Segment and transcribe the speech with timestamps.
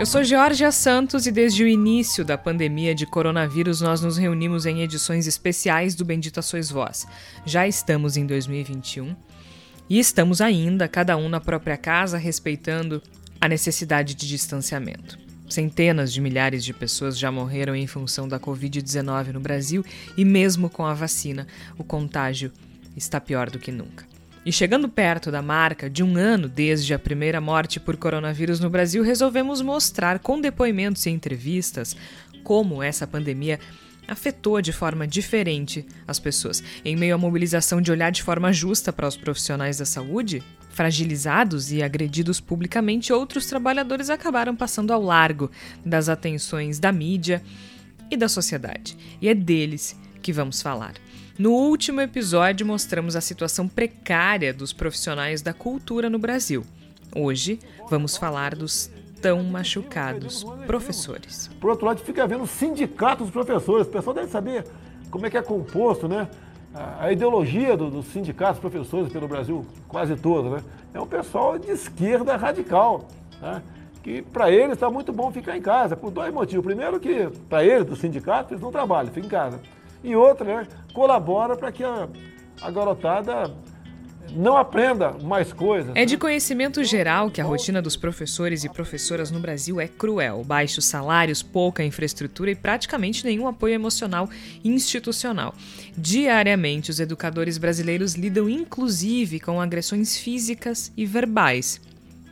[0.00, 4.64] Eu sou Georgia Santos e desde o início da pandemia de coronavírus nós nos reunimos
[4.64, 7.06] em edições especiais do Bendita Sois Voz.
[7.44, 9.14] Já estamos em 2021
[9.90, 13.02] e estamos ainda, cada um na própria casa, respeitando
[13.38, 15.18] a necessidade de distanciamento.
[15.50, 19.84] Centenas de milhares de pessoas já morreram em função da Covid-19 no Brasil
[20.16, 22.50] e, mesmo com a vacina, o contágio
[22.96, 24.09] está pior do que nunca.
[24.44, 28.70] E chegando perto da marca de um ano desde a primeira morte por coronavírus no
[28.70, 31.94] Brasil, resolvemos mostrar com depoimentos e entrevistas
[32.42, 33.60] como essa pandemia
[34.08, 36.62] afetou de forma diferente as pessoas.
[36.82, 41.70] Em meio à mobilização de olhar de forma justa para os profissionais da saúde, fragilizados
[41.70, 45.50] e agredidos publicamente, outros trabalhadores acabaram passando ao largo
[45.84, 47.42] das atenções da mídia
[48.10, 48.96] e da sociedade.
[49.20, 50.94] E é deles que vamos falar.
[51.38, 56.64] No último episódio, mostramos a situação precária dos profissionais da cultura no Brasil.
[57.14, 58.90] Hoje, vamos falar dos
[59.22, 61.48] tão machucados professores.
[61.60, 63.86] Por outro lado, fica vendo sindicatos dos professores.
[63.86, 64.64] O pessoal deve saber
[65.10, 66.28] como é que é composto, né?
[66.98, 70.62] A ideologia dos do sindicatos professores pelo Brasil quase todo, né?
[70.94, 73.08] É um pessoal de esquerda radical,
[73.40, 73.62] né?
[74.02, 76.64] que para eles está muito bom ficar em casa, por dois motivos.
[76.64, 79.60] Primeiro que, para eles, do sindicato, eles não trabalham, ficam em casa.
[80.02, 82.08] E outra, né, colabora para que a,
[82.62, 83.54] a garotada
[84.34, 85.92] não aprenda mais coisas.
[85.94, 90.44] É de conhecimento geral que a rotina dos professores e professoras no Brasil é cruel.
[90.44, 94.28] Baixos salários, pouca infraestrutura e praticamente nenhum apoio emocional
[94.64, 95.54] institucional.
[95.96, 101.80] Diariamente, os educadores brasileiros lidam inclusive com agressões físicas e verbais.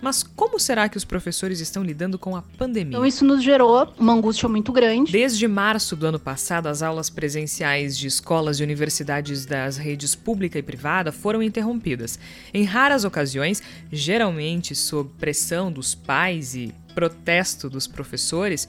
[0.01, 2.91] Mas como será que os professores estão lidando com a pandemia?
[2.91, 5.11] Então, isso nos gerou uma angústia muito grande.
[5.11, 10.59] Desde março do ano passado, as aulas presenciais de escolas e universidades das redes pública
[10.59, 12.19] e privada foram interrompidas.
[12.55, 18.69] Em raras ocasiões, geralmente sob pressão dos pais e protesto dos professores,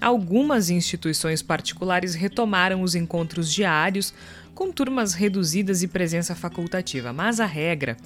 [0.00, 4.14] algumas instituições particulares retomaram os encontros diários
[4.54, 7.96] com turmas reduzidas e presença facultativa, mas a regra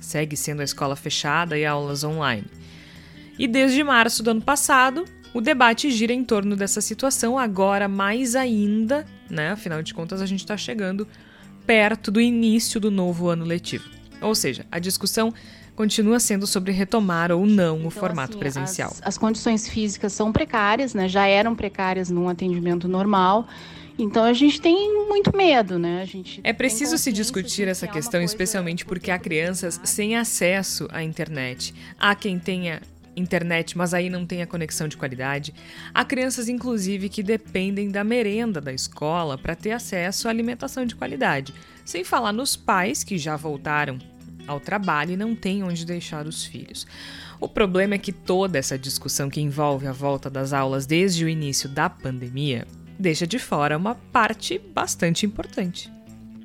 [0.00, 2.46] segue sendo a escola fechada e aulas online.
[3.38, 8.34] E desde março do ano passado, o debate gira em torno dessa situação, agora mais
[8.34, 9.50] ainda, né?
[9.50, 11.06] Afinal de contas, a gente está chegando
[11.66, 13.88] perto do início do novo ano letivo.
[14.20, 15.32] Ou seja, a discussão
[15.76, 18.90] continua sendo sobre retomar ou não então, o formato assim, presencial.
[18.90, 21.08] As, as, condições físicas são precárias, né?
[21.08, 23.48] Já eram precárias num atendimento normal.
[24.02, 26.00] Então a gente tem muito medo, né?
[26.02, 31.02] A gente é preciso se discutir essa questão, especialmente porque há crianças sem acesso à
[31.02, 31.74] internet.
[31.98, 32.80] Há quem tenha
[33.14, 35.52] internet, mas aí não tem a conexão de qualidade.
[35.92, 40.94] Há crianças, inclusive, que dependem da merenda da escola para ter acesso à alimentação de
[40.94, 41.52] qualidade.
[41.84, 43.98] Sem falar nos pais que já voltaram
[44.46, 46.86] ao trabalho e não têm onde deixar os filhos.
[47.38, 51.28] O problema é que toda essa discussão que envolve a volta das aulas desde o
[51.28, 52.66] início da pandemia
[53.00, 55.90] deixa de fora uma parte bastante importante.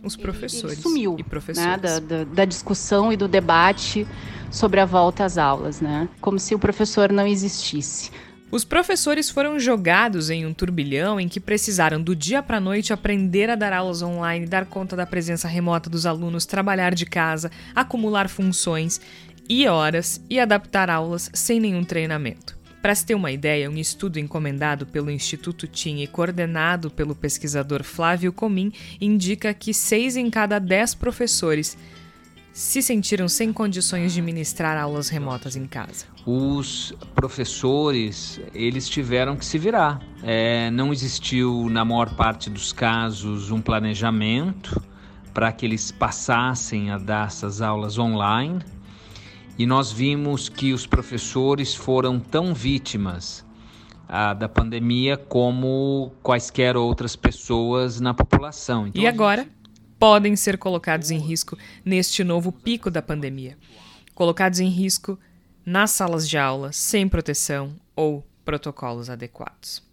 [0.04, 1.68] Os professores ele sumiu, e professores.
[1.68, 4.08] Né, da, da, da, discussão e do debate
[4.52, 6.08] sobre a volta às aulas, né?
[6.22, 8.12] Como se o professor não existisse.
[8.52, 12.94] Os professores foram jogados em um turbilhão em que precisaram do dia para a noite
[12.94, 17.52] aprender a dar aulas online, dar conta da presença remota dos alunos, trabalhar de casa,
[17.76, 19.02] acumular funções
[19.50, 22.55] e horas e adaptar aulas sem nenhum treinamento.
[22.86, 27.84] Para se ter uma ideia, um estudo encomendado pelo Instituto TIM e coordenado pelo pesquisador
[27.84, 31.76] Flávio Comim indica que 6 em cada 10 professores
[32.54, 36.06] se sentiram sem condições de ministrar aulas remotas em casa.
[36.28, 40.00] Os professores eles tiveram que se virar.
[40.22, 44.80] É, não existiu na maior parte dos casos um planejamento
[45.34, 48.60] para que eles passassem a dar essas aulas online
[49.58, 53.46] e nós vimos que os professores foram tão vítimas
[54.08, 58.88] ah, da pandemia como quaisquer outras pessoas na população.
[58.88, 59.54] Então, e agora gente...
[59.98, 63.58] podem ser colocados em risco neste novo pico da pandemia.
[64.14, 65.18] Colocados em risco
[65.66, 69.85] nas salas de aula sem proteção ou protocolos adequados.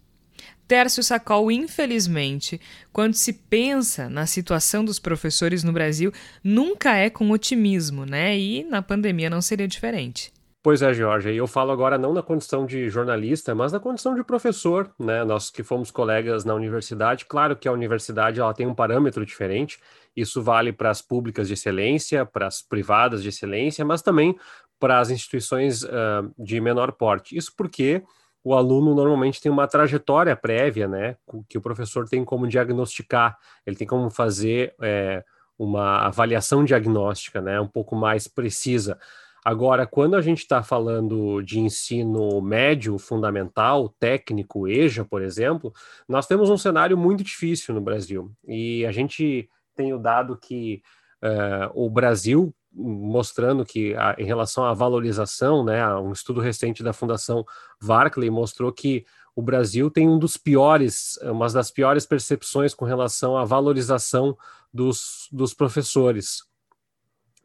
[0.67, 2.59] Tércio Sacol, infelizmente,
[2.91, 6.11] quando se pensa na situação dos professores no Brasil,
[6.43, 8.37] nunca é com otimismo, né?
[8.37, 10.31] E na pandemia não seria diferente.
[10.63, 14.23] Pois é, Jorge, eu falo agora não na condição de jornalista, mas na condição de
[14.23, 15.25] professor, né?
[15.25, 19.77] Nós que fomos colegas na universidade, claro que a universidade ela tem um parâmetro diferente,
[20.15, 24.37] isso vale para as públicas de excelência, para as privadas de excelência, mas também
[24.79, 27.37] para as instituições uh, de menor porte.
[27.37, 28.01] Isso porque
[28.43, 31.15] o aluno normalmente tem uma trajetória prévia, né?
[31.47, 35.23] Que o professor tem como diagnosticar, ele tem como fazer é,
[35.57, 37.59] uma avaliação diagnóstica, né?
[37.59, 38.99] Um pouco mais precisa.
[39.45, 45.73] Agora, quando a gente está falando de ensino médio, fundamental, técnico, EJA, por exemplo,
[46.07, 48.31] nós temos um cenário muito difícil no Brasil.
[48.47, 50.81] E a gente tem o dado que
[51.21, 56.93] uh, o Brasil, mostrando que a, em relação à valorização, né, um estudo recente da
[56.93, 57.45] Fundação
[57.81, 59.05] Barclay mostrou que
[59.35, 64.37] o Brasil tem um dos piores, uma das piores percepções com relação à valorização
[64.73, 66.43] dos, dos professores.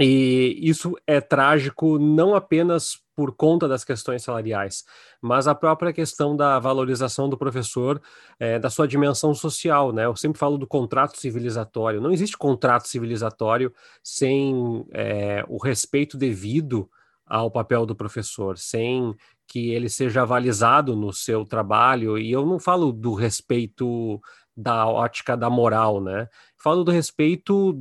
[0.00, 4.84] E isso é trágico não apenas por conta das questões salariais,
[5.20, 8.00] mas a própria questão da valorização do professor,
[8.38, 10.04] é, da sua dimensão social, né?
[10.04, 12.00] Eu sempre falo do contrato civilizatório.
[12.00, 13.72] Não existe contrato civilizatório
[14.04, 16.88] sem é, o respeito devido
[17.26, 19.14] ao papel do professor, sem
[19.48, 22.16] que ele seja avalizado no seu trabalho.
[22.16, 24.20] E eu não falo do respeito
[24.60, 26.28] da ótica da moral, né?
[26.56, 27.80] Falo do respeito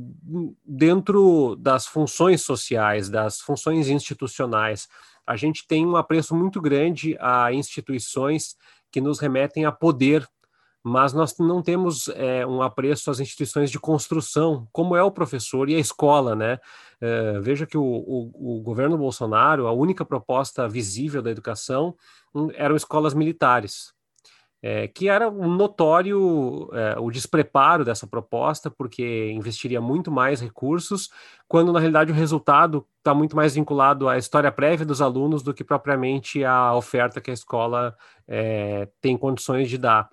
[0.64, 4.86] dentro das funções sociais, das funções institucionais.
[5.26, 8.54] A gente tem um apreço muito grande a instituições
[8.92, 10.24] que nos remetem a poder,
[10.80, 15.68] mas nós não temos é, um apreço às instituições de construção, como é o professor
[15.68, 16.60] e a escola, né?
[17.00, 21.96] É, veja que o, o, o governo Bolsonaro, a única proposta visível da educação
[22.32, 23.97] hum, eram escolas militares
[24.62, 31.10] é, que era um notório é, o despreparo dessa proposta, porque investiria muito mais recursos,
[31.46, 35.54] quando na realidade o resultado está muito mais vinculado à história prévia dos alunos do
[35.54, 37.96] que propriamente à oferta que a escola
[38.26, 40.10] é, tem condições de dar.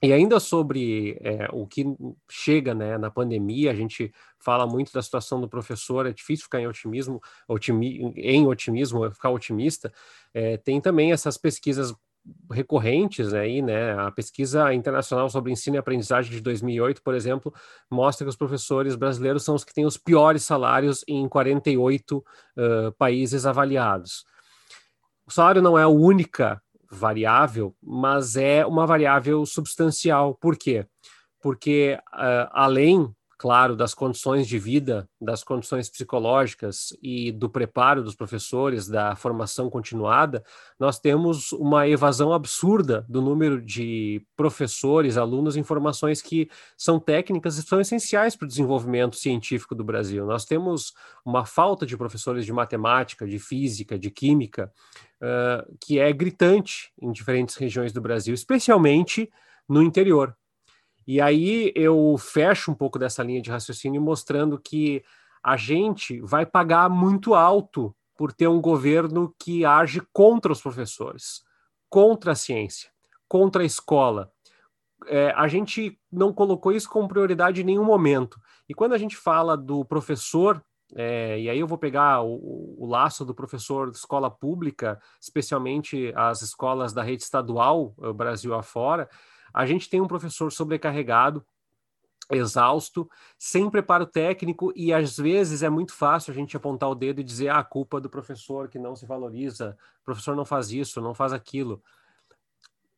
[0.00, 1.84] E ainda sobre é, o que
[2.30, 6.60] chega né, na pandemia, a gente fala muito da situação do professor, é difícil ficar
[6.60, 9.92] em otimismo, otimi, em otimismo, ficar otimista.
[10.32, 11.92] É, tem também essas pesquisas
[12.50, 13.92] recorrentes aí, né?
[13.98, 17.52] A pesquisa internacional sobre ensino e aprendizagem de 2008, por exemplo,
[17.90, 22.22] mostra que os professores brasileiros são os que têm os piores salários em 48 uh,
[22.98, 24.24] países avaliados.
[25.26, 26.60] O salário não é a única
[26.90, 30.34] variável, mas é uma variável substancial.
[30.34, 30.86] Por quê?
[31.40, 38.16] Porque uh, além claro, das condições de vida, das condições psicológicas e do preparo dos
[38.16, 40.42] professores, da formação continuada,
[40.78, 47.62] nós temos uma evasão absurda do número de professores, alunos, informações que são técnicas e
[47.62, 50.26] são essenciais para o desenvolvimento científico do Brasil.
[50.26, 50.92] Nós temos
[51.24, 54.72] uma falta de professores de matemática, de física, de química,
[55.22, 59.30] uh, que é gritante em diferentes regiões do Brasil, especialmente
[59.68, 60.37] no interior.
[61.08, 65.02] E aí eu fecho um pouco dessa linha de raciocínio mostrando que
[65.42, 71.42] a gente vai pagar muito alto por ter um governo que age contra os professores,
[71.88, 72.90] contra a ciência,
[73.26, 74.30] contra a escola.
[75.06, 78.38] É, a gente não colocou isso como prioridade em nenhum momento.
[78.68, 80.62] E quando a gente fala do professor,
[80.94, 86.12] é, e aí eu vou pegar o, o, laço do professor de escola pública, especialmente
[86.14, 89.08] as escolas da rede estadual, Brasil afora,
[89.52, 91.44] a gente tem um professor sobrecarregado,
[92.30, 97.20] exausto, sem preparo técnico e às vezes é muito fácil a gente apontar o dedo
[97.20, 100.70] e dizer ah, a culpa do professor que não se valoriza, o professor não faz
[100.70, 101.82] isso, não faz aquilo.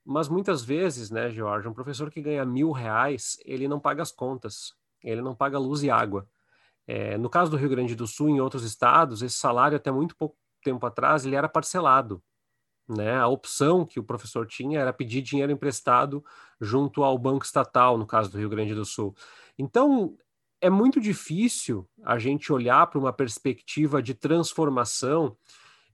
[0.04, 4.10] Mas muitas vezes, né, Jorge, um professor que ganha mil reais, ele não paga as
[4.10, 6.26] contas, ele não paga luz e água.
[6.86, 10.16] É, no caso do Rio Grande do Sul, em outros estados, esse salário até muito
[10.16, 12.22] pouco tempo atrás ele era parcelado.
[12.90, 13.14] Né?
[13.14, 16.24] A opção que o professor tinha era pedir dinheiro emprestado
[16.60, 19.14] junto ao banco estatal, no caso do Rio Grande do Sul.
[19.56, 20.16] Então,
[20.60, 25.36] é muito difícil a gente olhar para uma perspectiva de transformação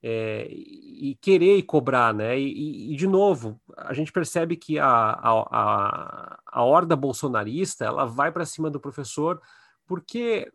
[0.02, 2.38] é, e querer e cobrar, né?
[2.38, 8.30] E, e, de novo, a gente percebe que a, a, a, horda bolsonarista ela vai
[8.30, 9.40] para cima do professor
[9.86, 10.50] porque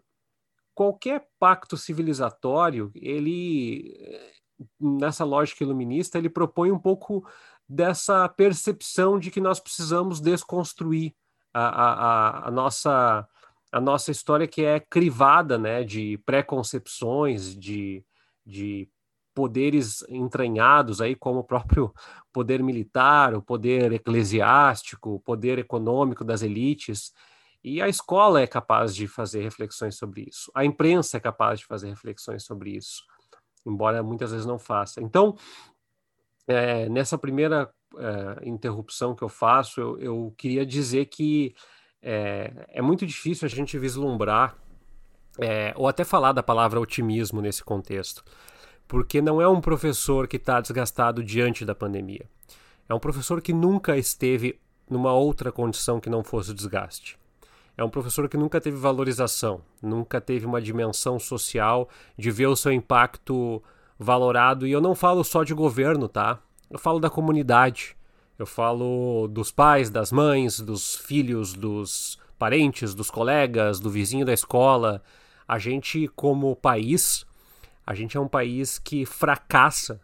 [0.73, 3.95] qualquer pacto civilizatório ele
[4.79, 7.27] nessa lógica iluminista, ele propõe um pouco
[7.67, 11.13] dessa percepção de que nós precisamos desconstruir
[11.53, 13.27] a, a, a, nossa
[13.71, 18.03] a nossa história que é crivada né, de preconcepções, de,
[18.45, 18.89] de
[19.33, 21.93] poderes entranhados aí, como o próprio
[22.33, 27.13] poder militar, o poder eclesiástico, o poder econômico das elites.
[27.63, 31.65] E a escola é capaz de fazer reflexões sobre isso, a imprensa é capaz de
[31.65, 33.03] fazer reflexões sobre isso
[33.65, 35.01] embora muitas vezes não faça.
[35.01, 35.35] Então,
[36.47, 41.53] é, nessa primeira é, interrupção que eu faço, eu, eu queria dizer que
[42.01, 44.55] é, é, muito difícil a gente vislumbrar
[45.39, 48.23] é, ou até falar da palavra otimismo nesse contexto,
[48.87, 52.25] porque não é um professor que está desgastado diante da pandemia.
[52.89, 57.20] É um professor que nunca esteve numa outra condição que não fosse o desgaste.
[57.77, 62.55] É um professor que nunca teve valorização, nunca teve uma dimensão social de ver o
[62.55, 63.61] seu impacto
[63.97, 64.67] valorado.
[64.67, 66.39] E eu não falo só de governo, tá?
[66.69, 67.95] Eu falo da comunidade.
[68.37, 74.33] Eu falo dos pais, das mães, dos filhos, dos parentes, dos colegas, do vizinho da
[74.33, 75.01] escola.
[75.47, 77.25] A gente, como país,
[77.85, 80.01] a gente é um país que fracassa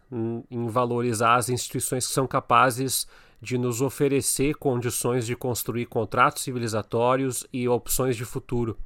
[0.50, 3.08] em valorizar as instituições que são capazes
[3.40, 8.76] de nos oferecer condições de construir contratos civilizatórios e opções de futuro.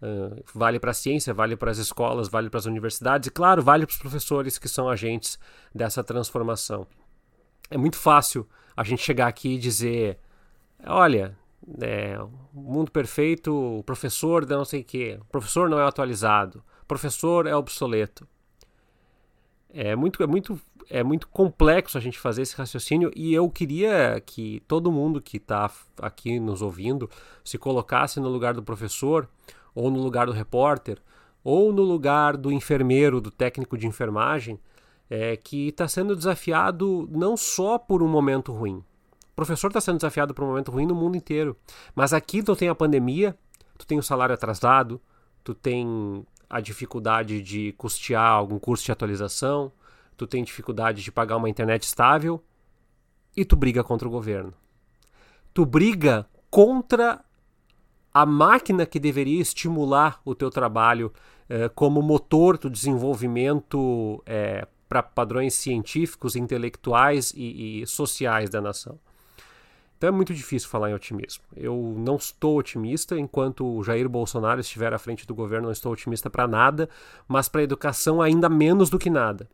[0.00, 3.62] Uh, vale para a ciência, vale para as escolas, vale para as universidades e, claro,
[3.62, 5.38] vale para os professores que são agentes
[5.74, 6.86] dessa transformação.
[7.70, 10.18] É muito fácil a gente chegar aqui e dizer:
[10.86, 11.36] olha,
[11.80, 12.16] é,
[12.52, 17.46] mundo perfeito, o professor não sei o quê, o professor não é atualizado, o professor
[17.46, 18.26] é obsoleto.
[19.70, 20.60] É muito, é muito
[20.90, 25.36] é muito complexo a gente fazer esse raciocínio e eu queria que todo mundo que
[25.36, 25.70] está
[26.00, 27.10] aqui nos ouvindo
[27.44, 29.28] se colocasse no lugar do professor,
[29.74, 30.98] ou no lugar do repórter,
[31.44, 34.58] ou no lugar do enfermeiro, do técnico de enfermagem,
[35.10, 38.82] é, que está sendo desafiado não só por um momento ruim.
[39.32, 41.56] O professor está sendo desafiado por um momento ruim no mundo inteiro.
[41.94, 43.36] Mas aqui tu tem a pandemia,
[43.78, 45.00] tu tem o salário atrasado,
[45.44, 49.72] tu tem a dificuldade de custear algum curso de atualização,
[50.16, 52.42] tu tem dificuldade de pagar uma internet estável
[53.36, 54.52] e tu briga contra o governo.
[55.52, 57.24] Tu briga contra
[58.12, 61.12] a máquina que deveria estimular o teu trabalho
[61.48, 68.98] eh, como motor do desenvolvimento eh, para padrões científicos, intelectuais e, e sociais da nação.
[69.98, 71.44] Então é muito difícil falar em otimismo.
[71.54, 76.30] Eu não estou otimista enquanto Jair Bolsonaro estiver à frente do governo, não estou otimista
[76.30, 76.88] para nada,
[77.26, 79.48] mas para a educação ainda menos do que nada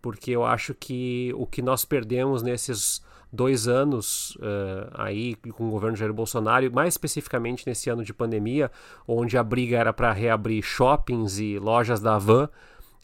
[0.00, 5.70] porque eu acho que o que nós perdemos nesses dois anos uh, aí com o
[5.70, 8.70] governo Jair Bolsonaro, mais especificamente nesse ano de pandemia,
[9.06, 12.48] onde a briga era para reabrir shoppings e lojas da Van,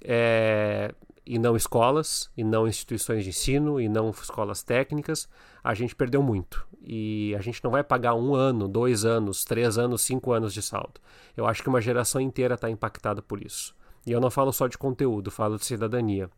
[0.03, 0.93] é,
[1.25, 5.29] e não escolas, e não instituições de ensino, e não escolas técnicas,
[5.69, 6.67] a gente perdeu muito.
[6.83, 10.63] E a gente não vai pagar um ano, dois anos, três anos, cinco anos de
[10.63, 11.01] saldo.
[11.37, 13.75] Eu acho que uma geração inteira está impactada por isso.
[14.07, 16.31] E eu não falo só de conteúdo, falo de cidadania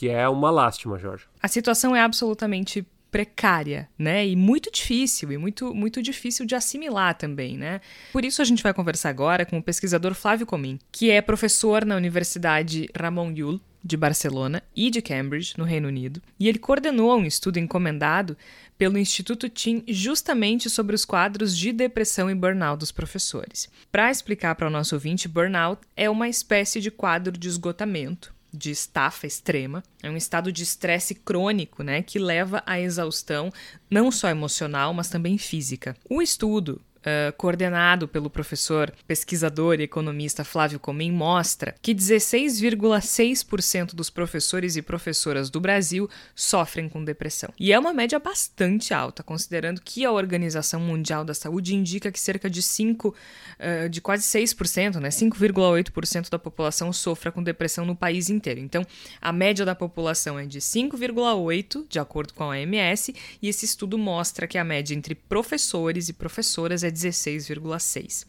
[0.00, 1.26] que é uma lástima, Jorge.
[1.42, 4.26] A situação é absolutamente precária, né?
[4.26, 7.82] E muito difícil, e muito, muito difícil de assimilar também, né?
[8.10, 11.84] Por isso a gente vai conversar agora com o pesquisador Flávio Comim, que é professor
[11.84, 17.16] na Universidade Ramon Llull, de Barcelona e de Cambridge, no Reino Unido, e ele coordenou
[17.16, 18.36] um estudo encomendado
[18.76, 23.68] pelo Instituto TIM justamente sobre os quadros de depressão e burnout dos professores.
[23.92, 28.70] Para explicar para o nosso ouvinte, burnout é uma espécie de quadro de esgotamento de
[28.70, 33.52] estafa extrema, é um estado de estresse crônico, né, que leva à exaustão
[33.88, 35.96] não só emocional, mas também física.
[36.08, 44.10] O estudo uh, coordenado pelo professor, pesquisador e economista Flávio Comim, mostra que 16,6% dos
[44.10, 47.52] professores e professoras do Brasil sofrem com depressão.
[47.58, 52.20] E é uma média bastante alta, considerando que a Organização Mundial da Saúde indica que
[52.20, 57.96] cerca de 5, uh, de quase 6%, né, 5,8% da população sofra com depressão no
[57.96, 58.60] país inteiro.
[58.60, 58.86] Então,
[59.20, 63.98] a média da população é de 5,8%, de acordo com a OMS, e esse estudo
[63.98, 68.26] mostra que a média entre professores e professoras é 16,6.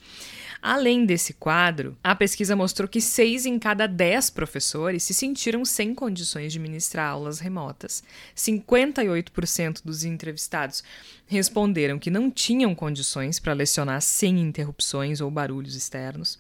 [0.62, 5.96] Além desse quadro, a pesquisa mostrou que 6 em cada 10 professores se sentiram sem
[5.96, 8.04] condições de ministrar aulas remotas.
[8.36, 10.84] 58% dos entrevistados
[11.26, 16.38] responderam que não tinham condições para lecionar sem interrupções ou barulhos externos.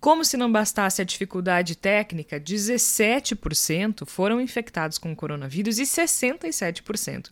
[0.00, 7.30] Como se não bastasse a dificuldade técnica, 17% foram infectados com coronavírus e 67%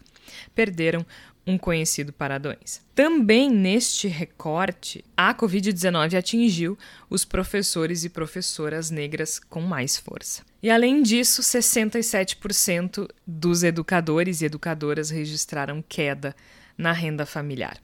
[0.55, 1.05] perderam
[1.47, 2.81] um conhecido para a doença.
[2.95, 6.79] Também neste recorte, a Covid-19 atingiu
[7.09, 10.43] os professores e professoras negras com mais força.
[10.63, 16.35] E além disso, 67% dos educadores e educadoras registraram queda
[16.77, 17.79] na renda familiar.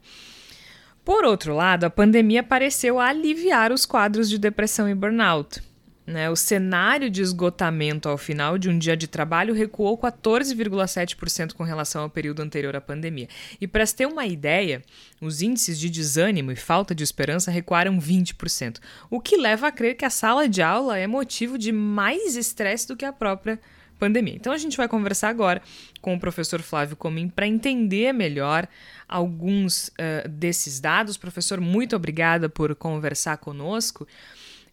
[1.03, 5.61] Por outro lado, a pandemia pareceu aliviar os quadros de depressão e burnout.
[6.07, 6.29] Né?
[6.29, 12.03] O cenário de esgotamento ao final de um dia de trabalho recuou 14,7% com relação
[12.03, 13.27] ao período anterior à pandemia.
[13.59, 14.81] E para se ter uma ideia,
[15.19, 19.95] os índices de desânimo e falta de esperança recuaram 20%, o que leva a crer
[19.95, 23.59] que a sala de aula é motivo de mais estresse do que a própria
[23.99, 24.35] pandemia.
[24.35, 25.61] Então a gente vai conversar agora
[26.01, 28.65] com o professor Flávio Comim para entender melhor
[29.09, 31.17] alguns uh, desses dados.
[31.17, 34.07] Professor, muito obrigada por conversar conosco.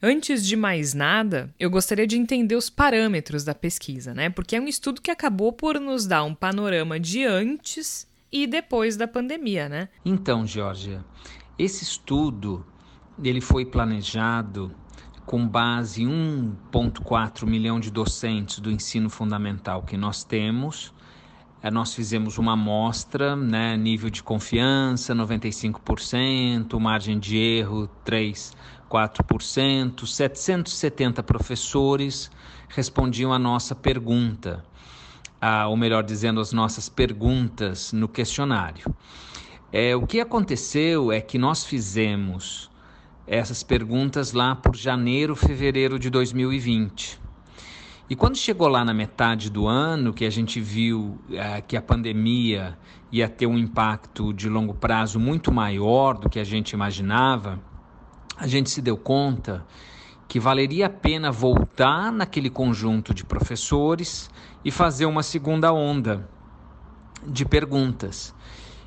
[0.03, 4.31] Antes de mais nada, eu gostaria de entender os parâmetros da pesquisa, né?
[4.31, 8.97] Porque é um estudo que acabou por nos dar um panorama de antes e depois
[8.97, 9.89] da pandemia, né?
[10.05, 11.05] Então, Georgia,
[11.59, 12.67] esse estudo
[13.23, 14.75] ele foi planejado
[15.25, 20.93] com base em 1,4 milhão de docentes do ensino fundamental que nós temos.
[21.63, 28.53] É, nós fizemos uma amostra, né, nível de confiança 95%, margem de erro 3
[28.91, 32.31] 4%, 770 professores
[32.69, 34.64] respondiam à nossa pergunta,
[35.41, 38.85] a, ou melhor dizendo, as nossas perguntas no questionário.
[39.73, 42.71] É, o que aconteceu é que nós fizemos
[43.26, 47.19] essas perguntas lá por janeiro, fevereiro de 2020.
[48.09, 51.83] E quando chegou lá na metade do ano, que a gente viu é, que a
[51.83, 52.79] pandemia
[53.11, 57.59] ia ter um impacto de longo prazo muito maior do que a gente imaginava,
[58.37, 59.64] a gente se deu conta
[60.26, 64.31] que valeria a pena voltar naquele conjunto de professores
[64.64, 66.29] e fazer uma segunda onda
[67.26, 68.35] de perguntas.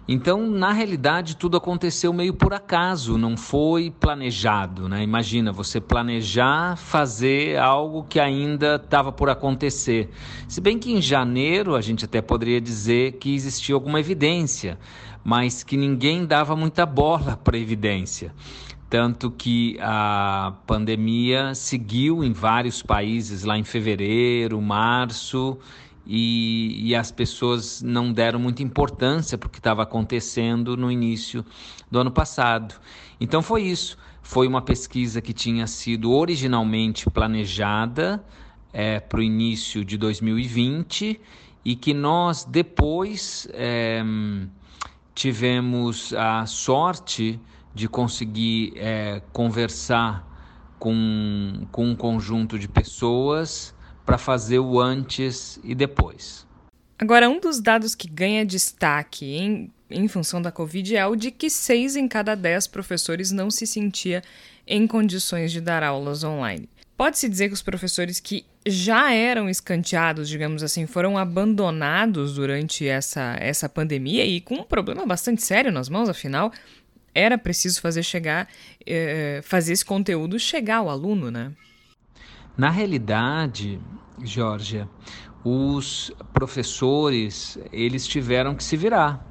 [0.09, 4.87] Então, na realidade, tudo aconteceu meio por acaso, não foi planejado.
[4.87, 5.03] Né?
[5.03, 10.09] Imagina você planejar fazer algo que ainda estava por acontecer.
[10.47, 14.79] Se bem que em janeiro a gente até poderia dizer que existia alguma evidência,
[15.25, 18.33] mas que ninguém dava muita bola para evidência
[18.89, 25.59] tanto que a pandemia seguiu em vários países lá em fevereiro, março,
[26.05, 31.45] e, e as pessoas não deram muita importância para o que estava acontecendo no início
[31.91, 32.75] do ano passado.
[33.19, 33.97] Então foi isso.
[34.21, 38.23] Foi uma pesquisa que tinha sido originalmente planejada
[38.71, 41.19] é, para o início de 2020
[41.63, 44.01] e que nós depois é,
[45.13, 47.39] tivemos a sorte
[47.77, 50.25] de conseguir é, conversar
[50.79, 56.47] com, com um conjunto de pessoas para fazer o antes e depois.
[56.97, 61.29] Agora, um dos dados que ganha destaque em, em função da Covid é o de
[61.29, 64.23] que seis em cada dez professores não se sentia
[64.65, 66.67] em condições de dar aulas online.
[66.97, 73.37] Pode-se dizer que os professores que já eram escanteados, digamos assim, foram abandonados durante essa,
[73.39, 76.51] essa pandemia e com um problema bastante sério nas mãos, afinal,
[77.17, 78.47] era preciso fazer chegar,
[78.85, 81.51] eh, fazer esse conteúdo chegar ao aluno, né?
[82.55, 83.79] Na realidade,
[84.23, 84.87] Georgia,
[85.43, 89.25] os professores eles tiveram que se virar.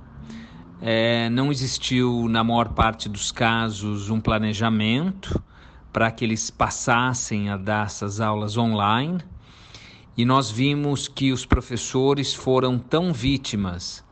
[0.83, 5.43] É, não existiu na maior parte dos casos um planejamento
[5.93, 9.21] para que eles passassem a dar essas aulas online
[10.17, 14.05] e nós vimos que os professores foram tão vítimas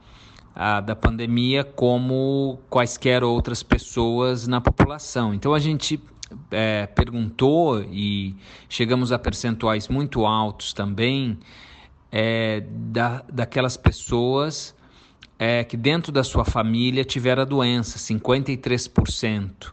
[0.85, 5.35] da pandemia como quaisquer outras pessoas na população.
[5.35, 6.01] Então a gente
[6.51, 8.37] é, perguntou e
[8.69, 11.39] chegamos a percentuais muito altos também
[12.11, 14.75] é, da, daquelas pessoas
[15.39, 19.73] é, que dentro da sua família tiveram a doença, 53%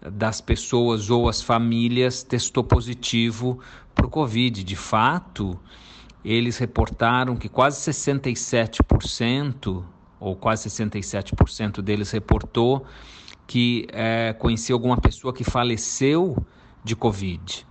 [0.00, 3.58] das pessoas ou as famílias testou positivo
[3.94, 4.62] para o Covid.
[4.62, 5.58] De fato,
[6.24, 9.82] eles reportaram que quase 67%
[10.24, 12.84] ou quase 67% deles reportou
[13.46, 14.34] que é,
[14.72, 16.36] alguma pessoa que faleceu
[16.82, 17.66] de Covid.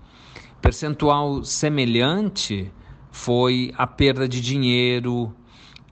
[0.62, 2.72] Percentual semelhante
[3.12, 5.36] foi a perda de dinheiro,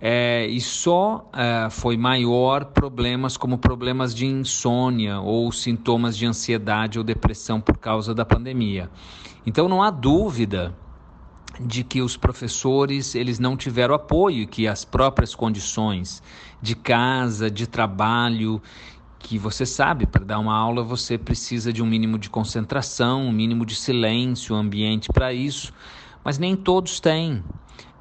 [0.04, 6.98] é, e só é, foi maior problemas como problemas de insônia ou sintomas de ansiedade
[6.98, 8.90] ou depressão por causa da pandemia.
[9.46, 10.76] Então não há dúvida
[11.60, 16.24] de que os professores eles não tiveram apoio, que as próprias condições
[16.62, 18.62] de casa, de trabalho,
[19.20, 23.32] que você sabe, para dar uma aula você precisa de um mínimo de concentração, um
[23.32, 25.74] mínimo de silêncio, um ambiente para isso,
[26.24, 27.44] mas nem todos têm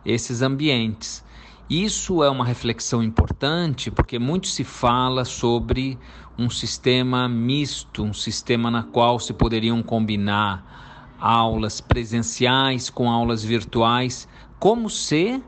[0.04, 1.24] esses ambientes.
[1.68, 5.96] Isso é uma reflexão importante porque muito se fala sobre
[6.36, 14.26] um sistema misto, um sistema na qual se poderiam combinar aulas presenciais com aulas virtuais,
[14.58, 15.42] como se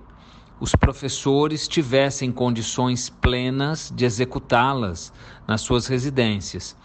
[0.62, 5.12] os professores tivessem condições plenas de executá-las
[5.44, 6.76] nas suas residências.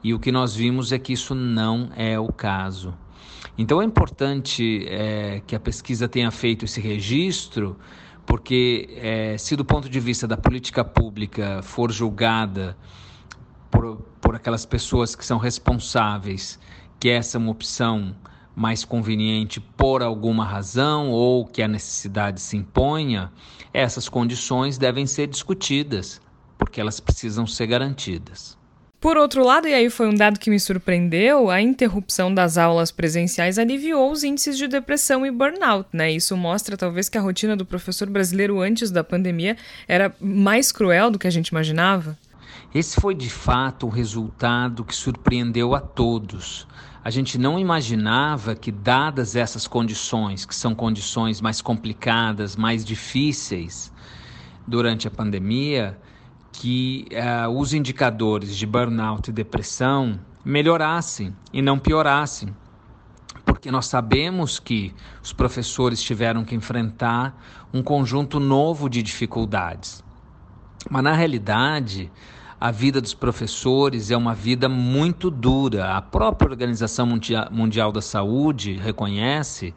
[0.00, 2.94] E o que nós vimos é que isso não é o caso.
[3.58, 7.76] Então é importante é, que a pesquisa tenha feito esse registro,
[8.24, 12.76] porque é, se do ponto de vista da política pública for julgada
[13.72, 16.60] por, por aquelas pessoas que são responsáveis
[17.00, 18.14] que essa é uma opção
[18.56, 23.30] mais conveniente por alguma razão ou que a necessidade se imponha,
[23.72, 26.22] essas condições devem ser discutidas,
[26.56, 28.56] porque elas precisam ser garantidas.
[28.98, 32.90] Por outro lado, e aí foi um dado que me surpreendeu, a interrupção das aulas
[32.90, 36.10] presenciais aliviou os índices de depressão e burnout, né?
[36.10, 41.10] Isso mostra talvez que a rotina do professor brasileiro antes da pandemia era mais cruel
[41.10, 42.16] do que a gente imaginava.
[42.74, 46.66] Esse foi de fato o resultado que surpreendeu a todos.
[47.06, 53.92] A gente não imaginava que, dadas essas condições, que são condições mais complicadas, mais difíceis
[54.66, 55.96] durante a pandemia,
[56.50, 62.52] que uh, os indicadores de burnout e depressão melhorassem e não piorassem.
[63.44, 64.92] Porque nós sabemos que
[65.22, 67.40] os professores tiveram que enfrentar
[67.72, 70.02] um conjunto novo de dificuldades.
[70.90, 72.10] Mas, na realidade,
[72.60, 75.94] a vida dos professores é uma vida muito dura.
[75.94, 77.06] A própria Organização
[77.50, 79.74] Mundial da Saúde reconhece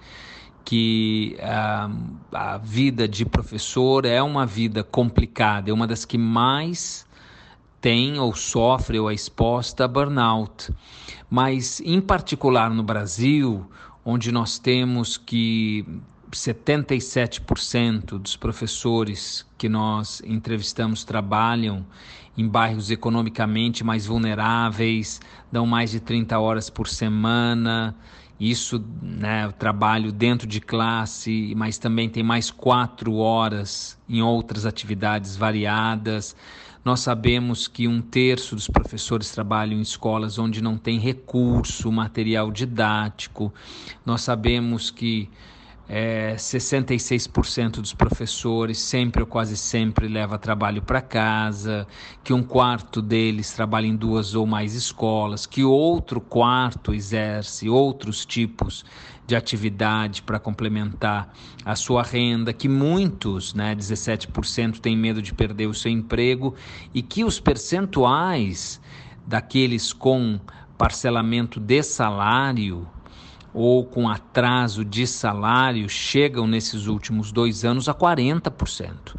[0.63, 1.89] que a,
[2.31, 7.07] ah, a vida de professor é uma vida complicada, é uma das que mais
[7.81, 10.71] tem ou sofre ou é exposta a burnout.
[11.29, 13.65] Mas, em particular no Brasil,
[14.05, 15.85] onde nós temos que
[16.31, 21.85] 77% dos professores que nós entrevistamos trabalham
[22.39, 25.19] em bairros economicamente mais vulneráveis,
[25.51, 27.93] dão mais de 30 horas por semana.
[28.39, 35.35] Isso, né, trabalho dentro de classe, mas também tem mais quatro horas em outras atividades
[35.35, 36.33] variadas.
[36.85, 42.51] Nós sabemos que um terço dos professores trabalham em escolas onde não tem recurso, material
[42.51, 43.53] didático.
[44.05, 45.29] Nós sabemos que
[45.91, 51.87] é, 66% dos professores sempre ou quase sempre leva trabalho para casa,
[52.23, 58.23] que um quarto deles trabalha em duas ou mais escolas, que outro quarto exerce outros
[58.23, 58.85] tipos
[59.25, 61.33] de atividade para complementar
[61.65, 66.53] a sua renda, que muitos, né, 17%, têm medo de perder o seu emprego
[66.93, 68.79] e que os percentuais
[69.25, 70.39] daqueles com
[70.77, 72.87] parcelamento de salário
[73.53, 79.15] ou com atraso de salário chegam nesses últimos dois anos a 40%,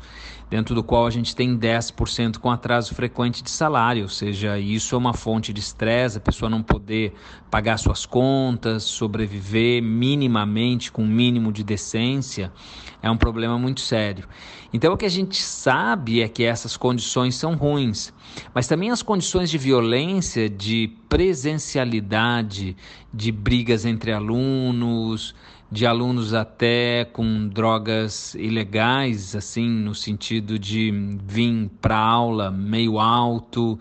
[0.50, 4.96] dentro do qual a gente tem 10% com atraso frequente de salário, ou seja, isso
[4.96, 7.14] é uma fonte de estresse, a pessoa não poder
[7.48, 12.52] pagar suas contas, sobreviver minimamente, com um mínimo de decência,
[13.00, 14.26] é um problema muito sério.
[14.72, 18.12] Então, o que a gente sabe é que essas condições são ruins,
[18.52, 22.76] mas também as condições de violência, de presencialidade,
[23.12, 25.34] de brigas entre alunos,
[25.70, 30.90] de alunos até com drogas ilegais, assim, no sentido de
[31.24, 33.78] vir para aula meio alto,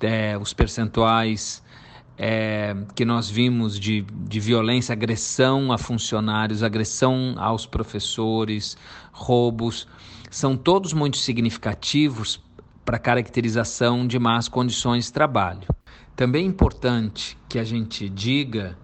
[0.00, 1.62] é, os percentuais
[2.18, 8.76] é, que nós vimos de, de violência, agressão a funcionários, agressão aos professores,
[9.12, 9.86] roubos,
[10.28, 12.42] são todos muito significativos
[12.84, 15.68] para caracterização de más condições de trabalho.
[16.16, 18.76] Também é importante que a gente diga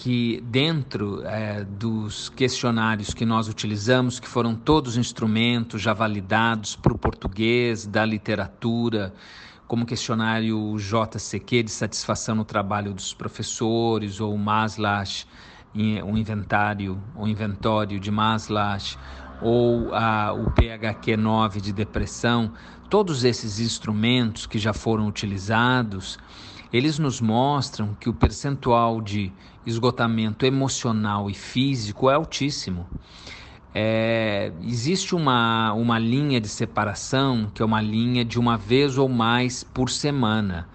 [0.00, 6.94] que dentro é, dos questionários que nós utilizamos, que foram todos instrumentos já validados para
[6.94, 9.12] o português, da literatura,
[9.68, 15.26] como questionário JCQ de satisfação no trabalho dos professores, ou Maslach,
[15.74, 18.96] o inventário, o inventório de Maslach,
[19.42, 22.54] ou a, o PHQ-9 de depressão,
[22.88, 26.18] todos esses instrumentos que já foram utilizados,
[26.72, 29.32] eles nos mostram que o percentual de
[29.66, 32.86] esgotamento emocional e físico é altíssimo
[33.74, 39.08] é, existe uma, uma linha de separação que é uma linha de uma vez ou
[39.08, 40.68] mais por semana.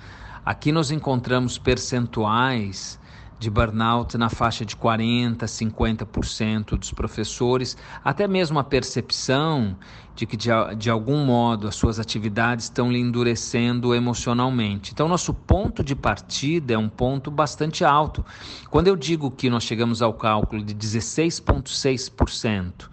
[0.45, 2.99] Aqui nós encontramos percentuais
[3.38, 9.75] de burnout na faixa de 40%, 50% dos professores, até mesmo a percepção
[10.15, 10.47] de que de,
[10.78, 14.93] de algum modo as suas atividades estão lhe endurecendo emocionalmente.
[14.93, 18.25] Então, nosso ponto de partida é um ponto bastante alto.
[18.69, 22.89] Quando eu digo que nós chegamos ao cálculo de 16,6%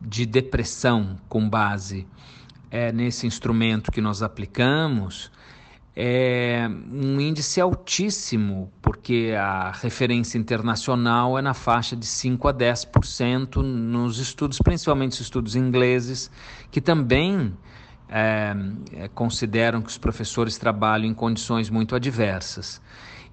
[0.00, 2.06] de depressão com base
[2.70, 5.30] é, nesse instrumento que nós aplicamos,
[5.98, 13.62] é um índice altíssimo, porque a referência internacional é na faixa de 5 a 10%
[13.62, 16.30] nos estudos, principalmente os estudos ingleses,
[16.70, 17.56] que também
[18.10, 18.54] é,
[18.92, 22.82] é, consideram que os professores trabalham em condições muito adversas.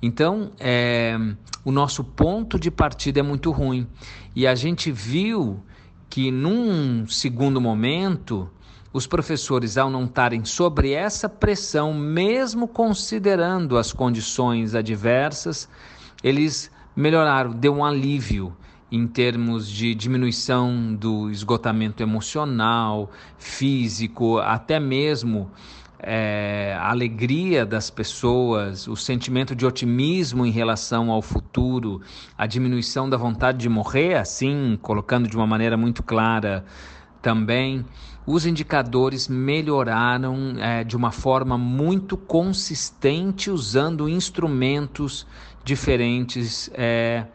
[0.02, 1.17] Então, é,
[1.65, 3.86] o nosso ponto de partida é muito ruim.
[4.34, 5.62] E a gente viu
[6.10, 8.49] que, num segundo momento,
[8.93, 15.67] os professores, ao não estarem sobre essa pressão, mesmo considerando as condições adversas,
[16.23, 18.56] eles melhoraram, deu um alívio
[18.91, 25.49] em termos de diminuição do esgotamento emocional, físico, até mesmo
[25.97, 31.99] é, a alegria das pessoas, o sentimento de otimismo em relação ao futuro,
[32.38, 36.63] a diminuição da vontade de morrer, assim, colocando de uma maneira muito clara
[37.19, 37.84] também,
[38.25, 45.27] os indicadores melhoraram é, de uma forma muito consistente usando instrumentos
[45.63, 47.25] diferentes é,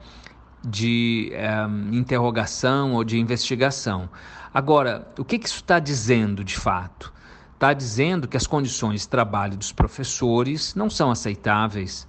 [0.65, 4.09] de é, interrogação ou de investigação.
[4.53, 7.13] Agora, o que, que isso está dizendo de fato?
[7.55, 12.09] Está dizendo que as condições de trabalho dos professores não são aceitáveis.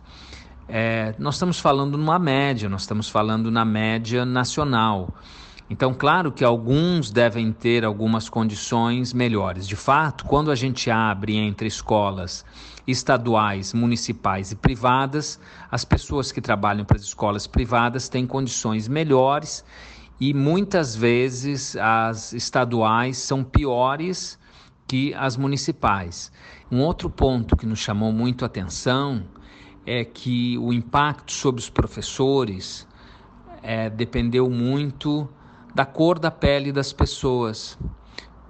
[0.68, 5.14] É, nós estamos falando numa média, nós estamos falando na média nacional.
[5.70, 9.68] Então, claro que alguns devem ter algumas condições melhores.
[9.68, 12.44] De fato, quando a gente abre entre escolas
[12.88, 19.64] estaduais, municipais e privadas, as pessoas que trabalham para as escolas privadas têm condições melhores
[20.20, 24.40] e muitas vezes as estaduais são piores
[24.88, 26.32] que as municipais.
[26.72, 29.24] Um outro ponto que nos chamou muito a atenção
[29.86, 32.88] é que o impacto sobre os professores
[33.62, 35.30] é, dependeu muito
[35.74, 37.78] da cor da pele das pessoas.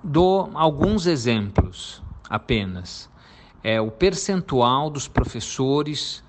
[0.04, 3.10] Dou alguns exemplos apenas.
[3.64, 6.24] É o percentual dos professores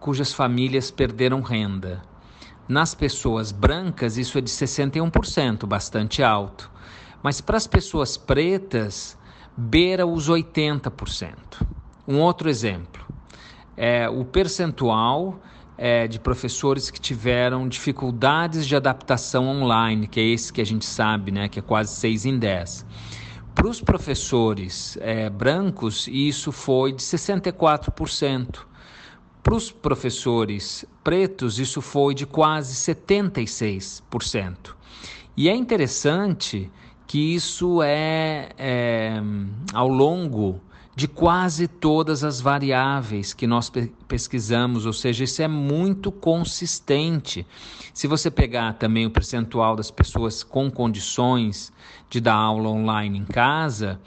[0.00, 2.02] cujas famílias perderam renda.
[2.68, 6.70] Nas pessoas brancas, isso é de 61%, bastante alto.
[7.22, 9.16] Mas para as pessoas pretas,
[9.56, 11.64] beira os 80%.
[12.06, 13.06] Um outro exemplo
[13.76, 15.40] é o percentual
[15.76, 20.84] é, de professores que tiveram dificuldades de adaptação online, que é esse que a gente
[20.84, 22.86] sabe, né, que é quase 6 em 10.
[23.54, 28.60] Para os professores é, brancos, isso foi de 64%.
[29.42, 34.74] Para os professores pretos, isso foi de quase 76%.
[35.36, 36.70] E é interessante
[37.06, 39.20] que isso é, é
[39.74, 40.60] ao longo
[40.94, 43.72] de quase todas as variáveis que nós
[44.06, 47.46] pesquisamos, ou seja, isso é muito consistente.
[47.94, 51.72] Se você pegar também o percentual das pessoas com condições
[52.10, 53.98] de dar aula online em casa,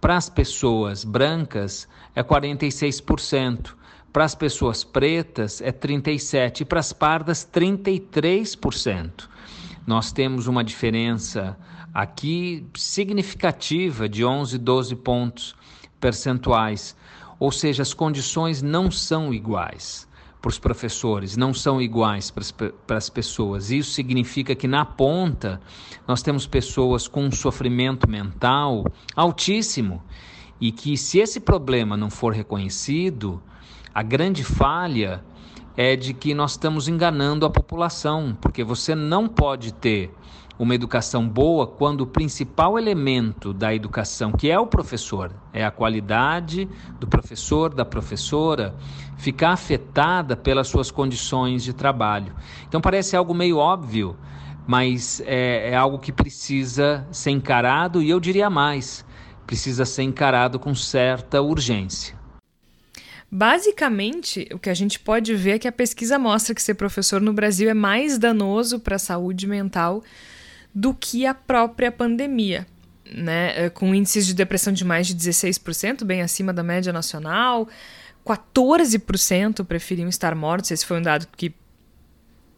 [0.00, 3.74] para as pessoas brancas é 46%,
[4.12, 9.28] para as pessoas pretas é 37% e para as pardas 33%.
[9.86, 11.56] Nós temos uma diferença
[11.92, 15.56] aqui significativa de 11, 12 pontos
[16.04, 16.94] percentuais,
[17.40, 20.06] ou seja, as condições não são iguais
[20.42, 23.70] para os professores, não são iguais para as, pessoas.
[23.70, 25.58] Isso significa que na ponta
[26.06, 28.84] nós temos pessoas com um sofrimento mental
[29.16, 30.02] altíssimo
[30.60, 33.42] e que se esse problema não for reconhecido,
[33.94, 35.24] a grande falha
[35.74, 40.14] é de que nós estamos enganando a população, porque você não pode ter
[40.58, 45.70] uma educação boa quando o principal elemento da educação, que é o professor, é a
[45.70, 46.68] qualidade
[47.00, 48.74] do professor, da professora,
[49.16, 52.34] ficar afetada pelas suas condições de trabalho.
[52.68, 54.16] Então parece algo meio óbvio,
[54.66, 59.04] mas é, é algo que precisa ser encarado e eu diria mais,
[59.46, 62.14] precisa ser encarado com certa urgência.
[63.30, 67.20] Basicamente, o que a gente pode ver é que a pesquisa mostra que ser professor
[67.20, 70.04] no Brasil é mais danoso para a saúde mental
[70.74, 72.66] do que a própria pandemia.
[73.06, 77.68] Né, é, com índices de depressão de mais de 16%, bem acima da média nacional.
[78.26, 80.70] 14% preferiam estar mortos.
[80.70, 81.54] Esse foi um dado que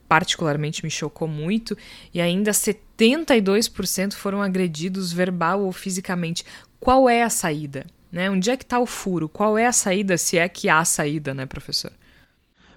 [0.08, 1.76] particularmente me chocou muito.
[2.14, 6.44] E ainda 72% foram agredidos verbal ou fisicamente.
[6.78, 7.84] Qual é a saída?
[8.10, 8.30] Né?
[8.30, 9.28] Onde é que está o furo?
[9.28, 11.92] Qual é a saída, se é que há saída, né, professor?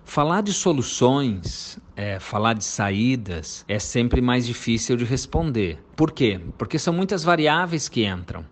[0.04, 5.78] Falar de soluções, é, falar de saídas, é sempre mais difícil de responder.
[5.98, 6.40] Por quê?
[6.58, 8.46] Porque são muitas variáveis que entram.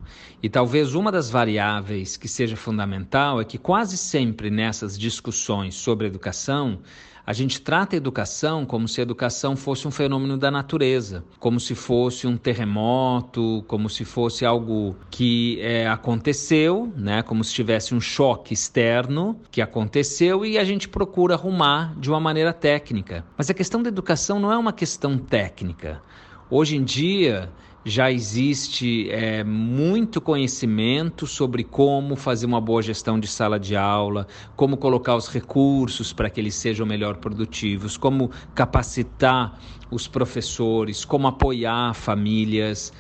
[0.43, 6.07] E talvez uma das variáveis que seja fundamental é que quase sempre nessas discussões sobre
[6.07, 6.79] educação,
[7.27, 11.59] a gente trata a educação como se a educação fosse um fenômeno da natureza, como
[11.59, 17.21] se fosse um terremoto, como se fosse algo que é, aconteceu, né?
[17.21, 22.21] como se tivesse um choque externo que aconteceu e a gente procura arrumar de uma
[22.21, 23.25] maneira técnica.
[23.37, 26.01] Mas a questão da educação não é uma questão técnica.
[26.49, 27.49] Hoje em dia,
[27.88, 34.28] já existe é, muito conhecimento sobre como fazer uma boa gestão de sala de aula,
[34.58, 39.58] como colocar os recursos para que eles sejam melhor produtivos, como capacitar
[39.89, 42.91] os professores, como apoiar famílias.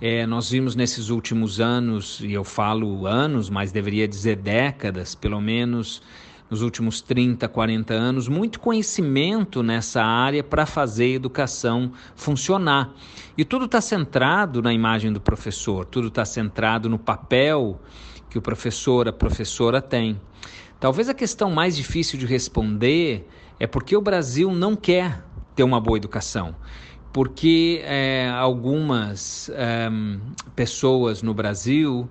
[0.00, 5.40] É, nós vimos nesses últimos anos, e eu falo anos, mas deveria dizer décadas, pelo
[5.40, 6.02] menos
[6.52, 12.92] nos últimos 30, 40 anos, muito conhecimento nessa área para fazer a educação funcionar.
[13.38, 17.80] E tudo está centrado na imagem do professor, tudo está centrado no papel
[18.28, 20.20] que o professor, a professora tem.
[20.78, 23.26] Talvez a questão mais difícil de responder
[23.58, 25.24] é porque o Brasil não quer
[25.56, 26.54] ter uma boa educação.
[27.14, 29.88] Porque é, algumas é,
[30.54, 32.06] pessoas no Brasil,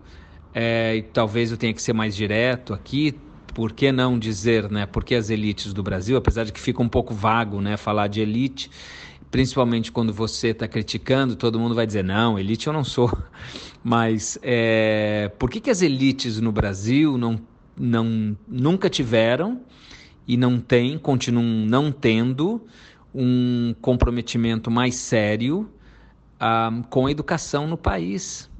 [0.52, 3.16] é, e talvez eu tenha que ser mais direto aqui,
[3.54, 4.86] por que não dizer, né?
[4.86, 7.78] Porque as elites do Brasil, apesar de que fica um pouco vago, né?
[7.78, 8.70] Falar de elite,
[9.30, 13.12] principalmente quando você está criticando, todo mundo vai dizer não, elite eu não sou.
[13.84, 17.40] Mas é, por que, que as elites no Brasil não,
[17.76, 19.62] não nunca tiveram
[20.28, 22.62] e não têm, continuam não tendo
[23.14, 25.70] um comprometimento mais sério
[26.40, 28.51] ah, com a educação no país?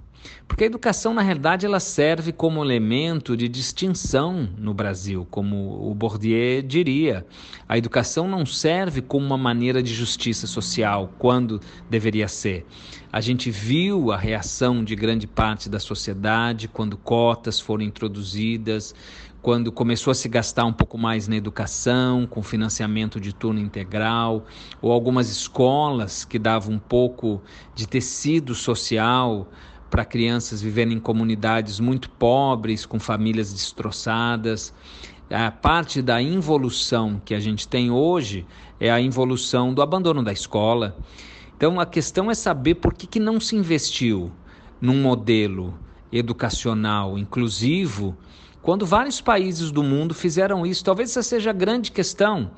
[0.52, 5.96] Porque a educação, na realidade, ela serve como elemento de distinção no Brasil, como o
[5.96, 7.26] Bourdieu diria.
[7.70, 12.68] A educação não serve como uma maneira de justiça social, quando deveria ser.
[13.14, 18.94] A gente viu a reação de grande parte da sociedade quando cotas foram introduzidas,
[19.42, 24.46] quando começou a se gastar um pouco mais na educação, com financiamento de turno integral,
[24.82, 27.42] ou algumas escolas que davam um pouco
[27.74, 29.48] de tecido social
[29.92, 34.74] para crianças vivendo em comunidades muito pobres, com famílias destroçadas.
[35.30, 38.46] A parte da involução que a gente tem hoje
[38.80, 40.98] é a involução do abandono da escola.
[41.56, 44.32] Então a questão é saber por que, que não se investiu
[44.80, 45.78] num modelo
[46.12, 48.18] educacional inclusivo
[48.62, 50.84] quando vários países do mundo fizeram isso.
[50.84, 52.52] Talvez essa seja a grande questão.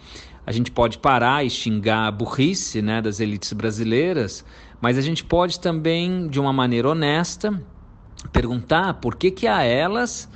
[0.45, 4.43] A gente pode parar e xingar a burrice né, das elites brasileiras,
[4.83, 7.57] mas a gente pode também, de uma maneira honesta,
[8.33, 10.29] perguntar por que, que a elas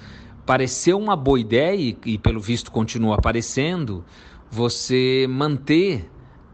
[0.46, 4.06] pareceu uma boa ideia, e, pelo visto continua aparecendo,
[4.50, 6.10] você manter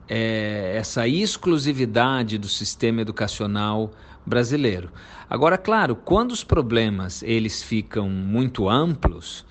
[0.09, 3.91] é, essa exclusividade do sistema educacional
[4.25, 4.89] brasileiro.
[5.29, 9.45] Agora, claro, quando os problemas eles ficam muito amplos,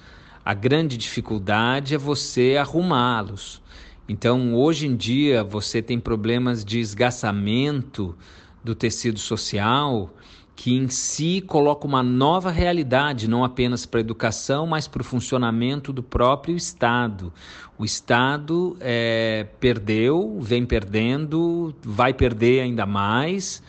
[0.45, 3.63] a grande dificuldade é você arrumá-los.
[4.09, 8.17] Então, hoje em dia, você tem problemas de esgaçamento
[8.63, 10.11] do tecido social
[10.55, 15.05] que em si coloca uma nova realidade, não apenas para a educação, mas para o
[15.05, 17.33] funcionamento do próprio Estado.
[17.79, 23.63] O Estado é, perdeu, vem perdendo, vai perder ainda mais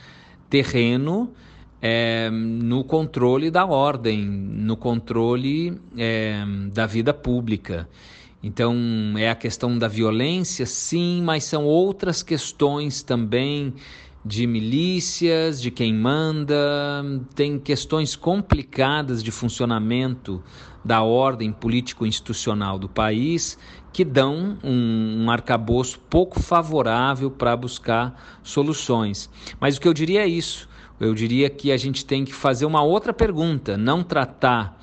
[0.49, 1.31] terreno
[1.81, 7.89] é, no controle da ordem, no controle é, da vida pública.
[8.43, 8.75] Então,
[9.17, 13.73] é a questão da violência, sim, mas são outras questões também
[14.25, 16.55] de milícias, de quem manda,
[17.33, 20.43] tem questões complicadas de funcionamento
[20.83, 23.57] da ordem político-institucional do país
[23.93, 29.29] que dão um, um arcabouço pouco favorável para buscar soluções.
[29.57, 30.67] Mas o que eu diria é isso.
[30.99, 34.81] Eu diria que a gente tem que fazer uma outra pergunta, não tratar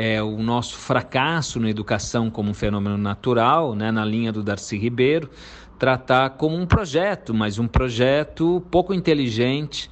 [0.00, 4.78] é, o nosso fracasso na educação como um fenômeno natural, né, na linha do Darcy
[4.78, 5.28] Ribeiro,
[5.76, 9.90] tratar como um projeto, mas um projeto pouco inteligente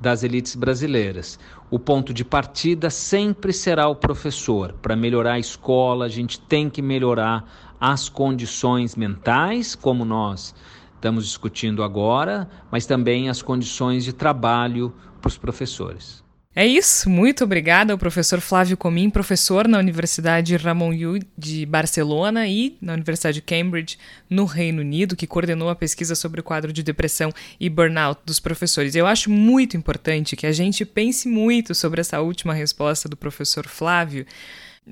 [0.00, 1.38] das elites brasileiras.
[1.70, 4.72] O ponto de partida sempre será o professor.
[4.80, 7.44] Para melhorar a escola, a gente tem que melhorar
[7.78, 10.54] as condições mentais, como nós
[10.94, 16.24] estamos discutindo agora, mas também as condições de trabalho para os professores.
[16.54, 22.46] É isso, muito obrigada ao professor Flávio Comim, professor na Universidade Ramon Llull de Barcelona
[22.46, 26.70] e na Universidade de Cambridge, no Reino Unido, que coordenou a pesquisa sobre o quadro
[26.70, 28.94] de depressão e burnout dos professores.
[28.94, 33.66] Eu acho muito importante que a gente pense muito sobre essa última resposta do professor
[33.66, 34.26] Flávio,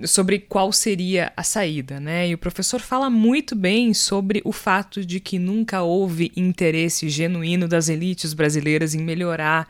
[0.04, 2.26] sobre qual seria a saída, né?
[2.26, 7.68] E o professor fala muito bem sobre o fato de que nunca houve interesse genuíno
[7.68, 9.68] das elites brasileiras em melhorar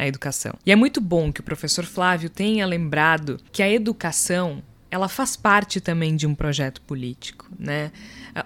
[0.00, 0.54] a educação.
[0.64, 5.36] E é muito bom que o professor Flávio tenha lembrado que a educação ela faz
[5.36, 7.92] parte também de um projeto político, né?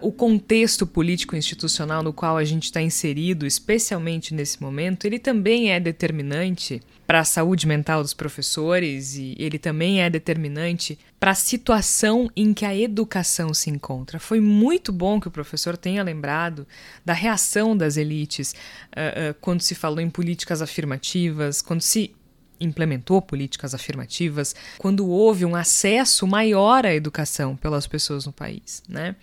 [0.01, 5.73] O contexto político institucional no qual a gente está inserido, especialmente nesse momento, ele também
[5.73, 11.35] é determinante para a saúde mental dos professores e ele também é determinante para a
[11.35, 14.19] situação em que a educação se encontra.
[14.19, 16.67] Foi muito bom que o professor tenha lembrado
[17.05, 22.15] da reação das elites uh, uh, quando se falou em políticas afirmativas, quando se
[22.61, 28.83] implementou políticas afirmativas, quando houve um acesso maior à educação pelas pessoas no país.
[28.89, 29.17] Né?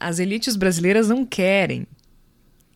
[0.00, 1.86] As elites brasileiras não querem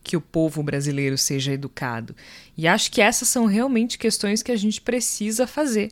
[0.03, 2.15] que o povo brasileiro seja educado.
[2.57, 5.91] E acho que essas são realmente questões que a gente precisa fazer.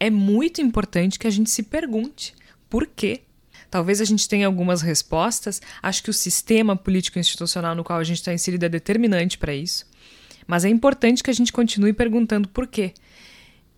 [0.00, 2.34] É muito importante que a gente se pergunte
[2.68, 3.22] por quê.
[3.70, 5.60] Talvez a gente tenha algumas respostas.
[5.82, 9.54] Acho que o sistema político institucional no qual a gente está inserido é determinante para
[9.54, 9.86] isso.
[10.46, 12.94] Mas é importante que a gente continue perguntando por quê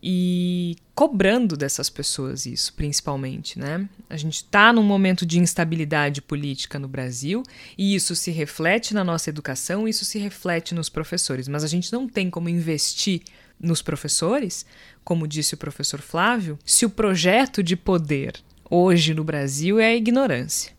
[0.09, 3.87] e cobrando dessas pessoas isso, principalmente, né?
[4.09, 7.43] A gente está num momento de instabilidade política no Brasil
[7.77, 11.93] e isso se reflete na nossa educação, isso se reflete nos professores, mas a gente
[11.93, 13.21] não tem como investir
[13.61, 14.65] nos professores,
[15.05, 19.97] como disse o professor Flávio, se o projeto de poder hoje no Brasil é a
[19.97, 20.73] ignorância.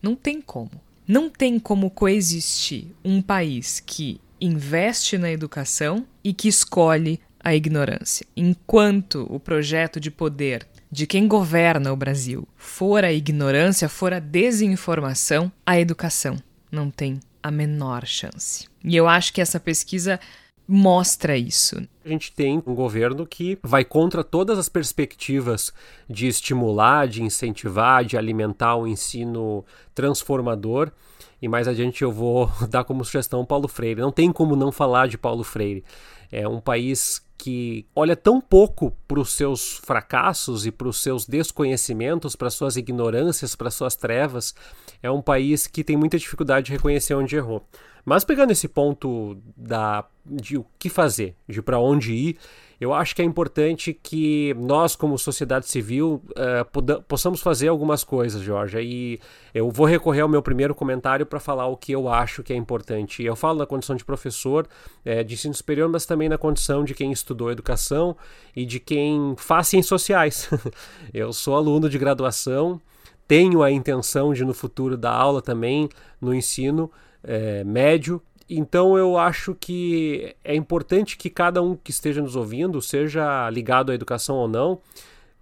[0.00, 0.80] Não tem como.
[1.06, 8.26] Não tem como coexistir um país que investe na educação e que escolhe a ignorância.
[8.36, 14.18] Enquanto o projeto de poder de quem governa o Brasil for a ignorância, for a
[14.18, 16.36] desinformação, a educação
[16.70, 18.66] não tem a menor chance.
[18.84, 20.20] E eu acho que essa pesquisa
[20.66, 21.76] mostra isso.
[22.04, 25.72] A gente tem um governo que vai contra todas as perspectivas
[26.06, 30.92] de estimular, de incentivar, de alimentar o ensino transformador.
[31.40, 34.02] E mais adiante eu vou dar como sugestão Paulo Freire.
[34.02, 35.82] Não tem como não falar de Paulo Freire.
[36.30, 41.24] É um país que olha tão pouco para os seus fracassos e para os seus
[41.24, 44.54] desconhecimentos, para suas ignorâncias, para suas trevas.
[45.00, 47.64] É um país que tem muita dificuldade de reconhecer onde errou.
[48.04, 52.38] Mas pegando esse ponto da, de o que fazer, de para onde ir,
[52.80, 58.40] eu acho que é importante que nós, como sociedade civil, uh, possamos fazer algumas coisas,
[58.40, 58.80] Jorge.
[58.80, 59.20] E
[59.52, 62.56] eu vou recorrer ao meu primeiro comentário para falar o que eu acho que é
[62.56, 63.24] importante.
[63.24, 64.68] Eu falo na condição de professor
[65.04, 68.16] é, de ensino superior, mas também na condição de quem estudou educação
[68.54, 70.48] e de quem faz ciências sociais.
[71.12, 72.80] eu sou aluno de graduação,
[73.26, 75.88] tenho a intenção de no futuro dar aula também
[76.20, 76.88] no ensino
[77.24, 82.80] é, médio então eu acho que é importante que cada um que esteja nos ouvindo,
[82.80, 84.80] seja ligado à educação ou não,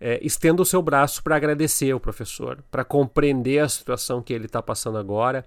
[0.01, 4.47] é, estenda o seu braço para agradecer o professor, para compreender a situação que ele
[4.47, 5.45] está passando agora,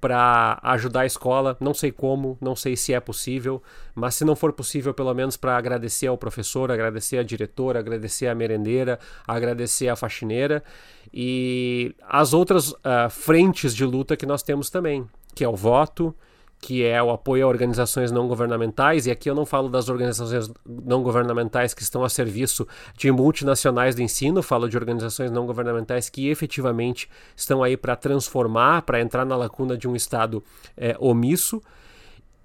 [0.00, 1.56] para ajudar a escola.
[1.60, 3.62] Não sei como, não sei se é possível,
[3.94, 8.28] mas se não for possível, pelo menos para agradecer ao professor, agradecer à diretora, agradecer
[8.28, 10.64] à merendeira, agradecer à faxineira
[11.12, 16.14] e as outras uh, frentes de luta que nós temos também, que é o voto
[16.60, 20.50] que é o apoio a organizações não governamentais, e aqui eu não falo das organizações
[20.66, 26.10] não governamentais que estão a serviço de multinacionais do ensino, falo de organizações não governamentais
[26.10, 30.42] que efetivamente estão aí para transformar, para entrar na lacuna de um Estado
[30.76, 31.62] é, omisso.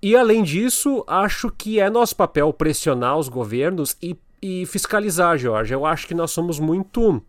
[0.02, 5.74] E além disso, acho que é nosso papel pressionar os governos e, e fiscalizar, Jorge.
[5.74, 7.22] Eu acho que nós somos muito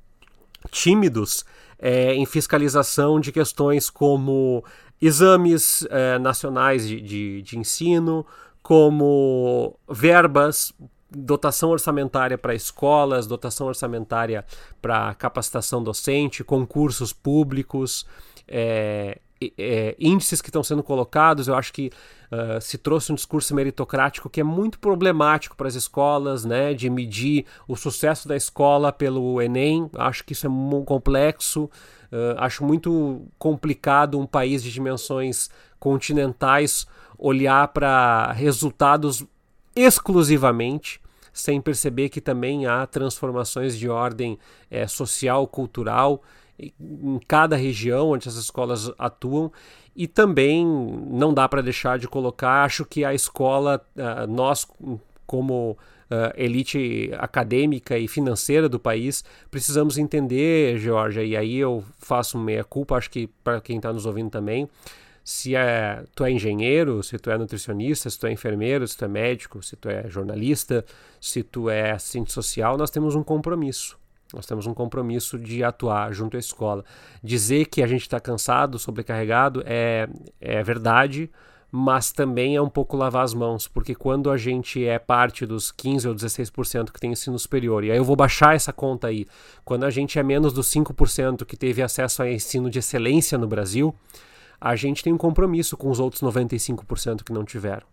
[0.70, 1.44] tímidos
[1.78, 4.64] é, em fiscalização de questões como
[5.00, 8.26] exames eh, nacionais de, de, de ensino,
[8.62, 10.72] como verbas,
[11.10, 14.44] dotação orçamentária para escolas, dotação orçamentária
[14.80, 18.06] para capacitação docente, concursos públicos,
[18.48, 19.20] é,
[19.58, 21.48] é, índices que estão sendo colocados.
[21.48, 21.90] Eu acho que
[22.30, 26.88] uh, se trouxe um discurso meritocrático que é muito problemático para as escolas, né, de
[26.88, 29.90] medir o sucesso da escola pelo Enem.
[29.94, 31.64] Acho que isso é muito complexo.
[32.12, 36.86] Uh, acho muito complicado um país de dimensões continentais
[37.18, 39.24] olhar para resultados
[39.74, 41.00] exclusivamente,
[41.36, 44.38] sem perceber que também há transformações de ordem
[44.70, 46.22] é, social, cultural
[46.58, 49.52] em cada região onde essas escolas atuam.
[49.94, 54.66] E também não dá para deixar de colocar, acho que a escola, uh, nós
[55.26, 62.38] como uh, elite acadêmica e financeira do país, precisamos entender, Georgia, e aí eu faço
[62.38, 64.68] meia culpa, acho que para quem está nos ouvindo também,
[65.26, 69.06] se é, tu é engenheiro, se tu é nutricionista, se tu é enfermeiro, se tu
[69.06, 70.84] é médico, se tu é jornalista,
[71.20, 73.98] se tu é assistente social, nós temos um compromisso.
[74.32, 76.84] Nós temos um compromisso de atuar junto à escola.
[77.24, 80.08] Dizer que a gente está cansado, sobrecarregado, é,
[80.40, 81.28] é verdade,
[81.72, 85.72] mas também é um pouco lavar as mãos, porque quando a gente é parte dos
[85.72, 89.26] 15 ou 16% que tem ensino superior, e aí eu vou baixar essa conta aí,
[89.64, 93.48] quando a gente é menos dos 5% que teve acesso a ensino de excelência no
[93.48, 93.92] Brasil,
[94.60, 97.86] a gente tem um compromisso com os outros 95% que não tiveram.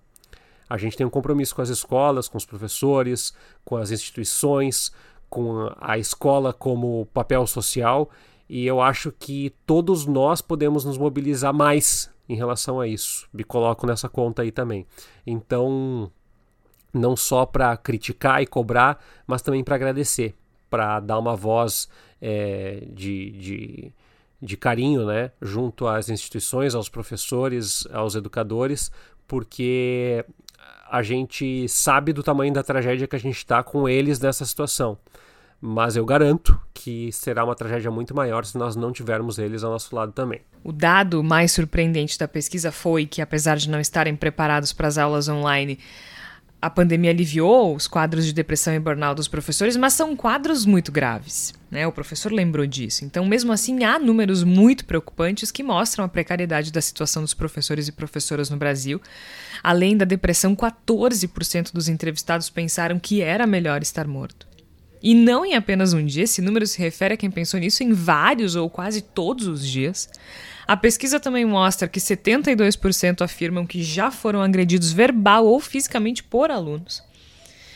[0.69, 3.33] A gente tem um compromisso com as escolas, com os professores,
[3.63, 4.91] com as instituições,
[5.29, 8.09] com a escola como papel social,
[8.47, 13.27] e eu acho que todos nós podemos nos mobilizar mais em relação a isso.
[13.33, 14.85] Me coloco nessa conta aí também.
[15.25, 16.11] Então,
[16.93, 20.35] não só para criticar e cobrar, mas também para agradecer,
[20.69, 21.89] para dar uma voz
[22.21, 23.93] é, de, de,
[24.43, 28.91] de carinho né, junto às instituições, aos professores, aos educadores,
[29.27, 30.25] porque
[30.91, 34.97] a gente sabe do tamanho da tragédia que a gente está com eles nessa situação
[35.65, 39.71] mas eu garanto que será uma tragédia muito maior se nós não tivermos eles ao
[39.71, 40.41] nosso lado também.
[40.61, 44.97] O dado mais surpreendente da pesquisa foi que, apesar de não estarem preparados para as
[44.97, 45.79] aulas online,
[46.63, 50.93] a pandemia aliviou os quadros de depressão e burnout dos professores, mas são quadros muito
[50.93, 51.53] graves.
[51.69, 51.85] Né?
[51.85, 53.03] O professor lembrou disso.
[53.03, 57.89] Então, mesmo assim, há números muito preocupantes que mostram a precariedade da situação dos professores
[57.89, 59.01] e professoras no Brasil.
[59.61, 64.52] Além da depressão, 14% dos entrevistados pensaram que era melhor estar morto.
[65.03, 67.91] E não em apenas um dia, esse número se refere a quem pensou nisso em
[67.91, 70.09] vários ou quase todos os dias.
[70.65, 76.49] A pesquisa também mostra que 72% afirmam que já foram agredidos verbal ou fisicamente por
[76.49, 77.03] alunos.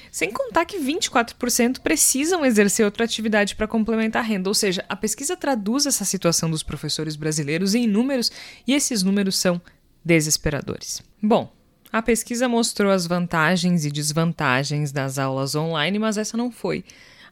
[0.09, 4.49] Sem contar que 24% precisam exercer outra atividade para complementar a renda.
[4.49, 8.31] Ou seja, a pesquisa traduz essa situação dos professores brasileiros em números
[8.65, 9.61] e esses números são
[10.03, 11.03] desesperadores.
[11.21, 11.53] Bom,
[11.91, 16.85] a pesquisa mostrou as vantagens e desvantagens das aulas online, mas essa não foi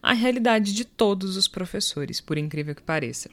[0.06, 3.30] a realidade de todos os professores, por incrível que pareça.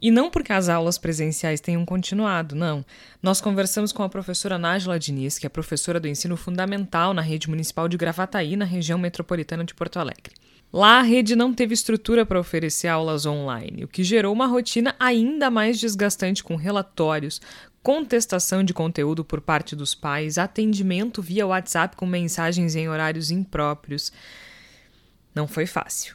[0.00, 2.84] E não porque as aulas presenciais tenham continuado, não.
[3.22, 7.48] Nós conversamos com a professora Nájila Diniz, que é professora do ensino fundamental na rede
[7.48, 10.34] municipal de Gravataí, na região metropolitana de Porto Alegre.
[10.72, 14.94] Lá a rede não teve estrutura para oferecer aulas online, o que gerou uma rotina
[14.98, 17.40] ainda mais desgastante com relatórios,
[17.82, 24.10] contestação de conteúdo por parte dos pais, atendimento via WhatsApp com mensagens em horários impróprios.
[25.34, 26.14] Não foi fácil.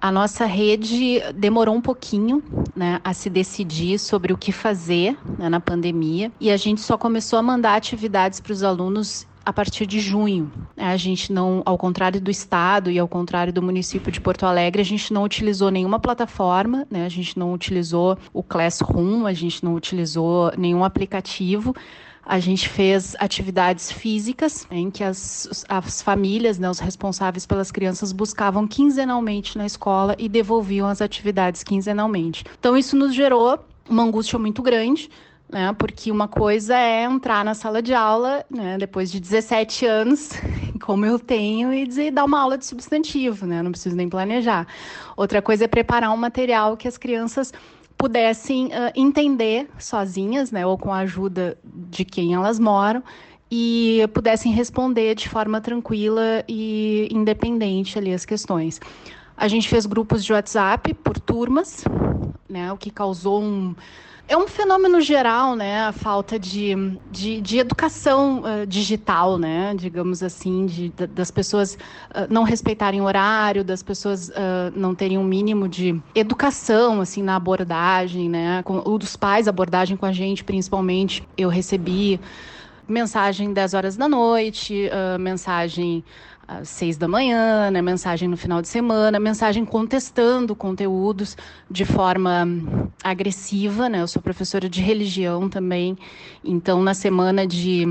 [0.00, 2.42] A nossa rede demorou um pouquinho
[2.74, 6.98] né, a se decidir sobre o que fazer né, na pandemia e a gente só
[6.98, 10.50] começou a mandar atividades para os alunos a partir de junho.
[10.76, 14.82] A gente não, ao contrário do estado e ao contrário do município de Porto Alegre,
[14.82, 17.04] a gente não utilizou nenhuma plataforma, né?
[17.04, 21.74] a gente não utilizou o Classroom, a gente não utilizou nenhum aplicativo
[22.24, 28.12] a gente fez atividades físicas em que as, as famílias, né, os responsáveis pelas crianças,
[28.12, 32.44] buscavam quinzenalmente na escola e devolviam as atividades quinzenalmente.
[32.58, 33.58] Então, isso nos gerou
[33.88, 35.10] uma angústia muito grande,
[35.50, 40.30] né, porque uma coisa é entrar na sala de aula, né, depois de 17 anos,
[40.80, 44.66] como eu tenho, e dizer, dar uma aula de substantivo, né, não preciso nem planejar.
[45.16, 47.52] Outra coisa é preparar um material que as crianças
[48.02, 53.00] pudessem uh, entender sozinhas, né, ou com a ajuda de quem elas moram,
[53.48, 58.80] e pudessem responder de forma tranquila e independente ali as questões.
[59.36, 61.84] A gente fez grupos de WhatsApp por turmas,
[62.48, 63.72] né, o que causou um
[64.32, 65.82] é um fenômeno geral, né?
[65.82, 66.74] A falta de,
[67.10, 69.74] de, de educação uh, digital, né?
[69.76, 75.18] Digamos assim, de, de das pessoas uh, não respeitarem horário, das pessoas uh, não terem
[75.18, 78.62] um mínimo de educação, assim, na abordagem, né?
[78.62, 81.22] Com, o dos pais, abordagem com a gente, principalmente.
[81.36, 82.18] Eu recebi
[82.88, 86.02] mensagem 10 horas da noite, mensagem
[86.46, 91.36] às seis da manhã, né, mensagem no final de semana, mensagem contestando conteúdos
[91.70, 92.46] de forma
[93.02, 94.00] agressiva, né?
[94.00, 95.96] Eu sou professora de religião também,
[96.44, 97.86] então na semana de,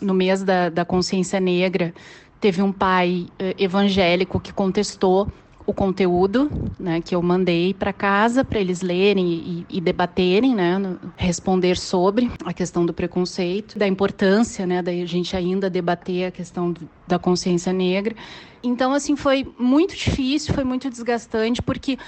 [0.00, 1.94] no mês da, da consciência negra,
[2.40, 5.28] teve um pai eh, evangélico que contestou
[5.70, 10.76] o conteúdo né, que eu mandei para casa para eles lerem e, e, debaterem, né,
[11.16, 16.72] responder sobre a questão do preconceito, da importância né, da gente ainda debater a questão
[16.72, 18.16] do, da consciência negra.
[18.62, 21.98] Então, assim, foi muito difícil, foi muito desgastante, porque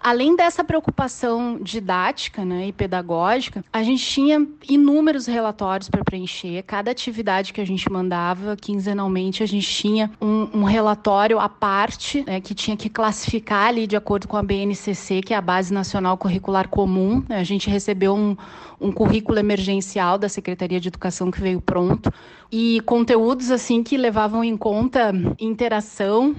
[0.00, 6.62] além dessa preocupação didática né, e pedagógica, a gente tinha inúmeros relatórios para preencher.
[6.62, 12.22] Cada atividade que a gente mandava quinzenalmente, a gente tinha um, um relatório à parte
[12.24, 15.72] né, que tinha que classificar ali de acordo com a BNCC, que é a Base
[15.72, 17.24] Nacional Curricular Comum.
[17.28, 18.36] A gente recebeu um,
[18.80, 22.12] um currículo emergencial da Secretaria de Educação que veio pronto
[22.50, 26.34] e conteúdos assim que levavam em conta interação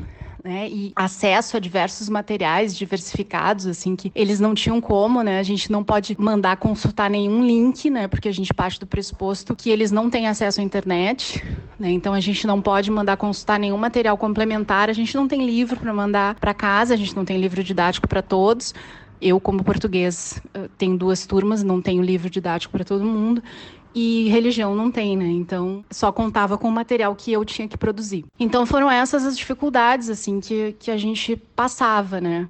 [0.47, 5.43] né, e acesso a diversos materiais diversificados, assim, que eles não tinham como, né, a
[5.43, 9.69] gente não pode mandar consultar nenhum link, né, porque a gente parte do pressuposto que
[9.69, 11.43] eles não têm acesso à internet,
[11.77, 15.45] né, então a gente não pode mandar consultar nenhum material complementar, a gente não tem
[15.45, 18.73] livro para mandar para casa, a gente não tem livro didático para todos,
[19.19, 23.41] eu, como português, eh, tenho duas turmas, não tenho livro didático para todo mundo
[23.97, 25.25] e religião não tem, né?
[25.25, 28.23] Então só contava com o material que eu tinha que produzir.
[28.39, 32.47] Então foram essas as dificuldades assim que, que a gente passava, né?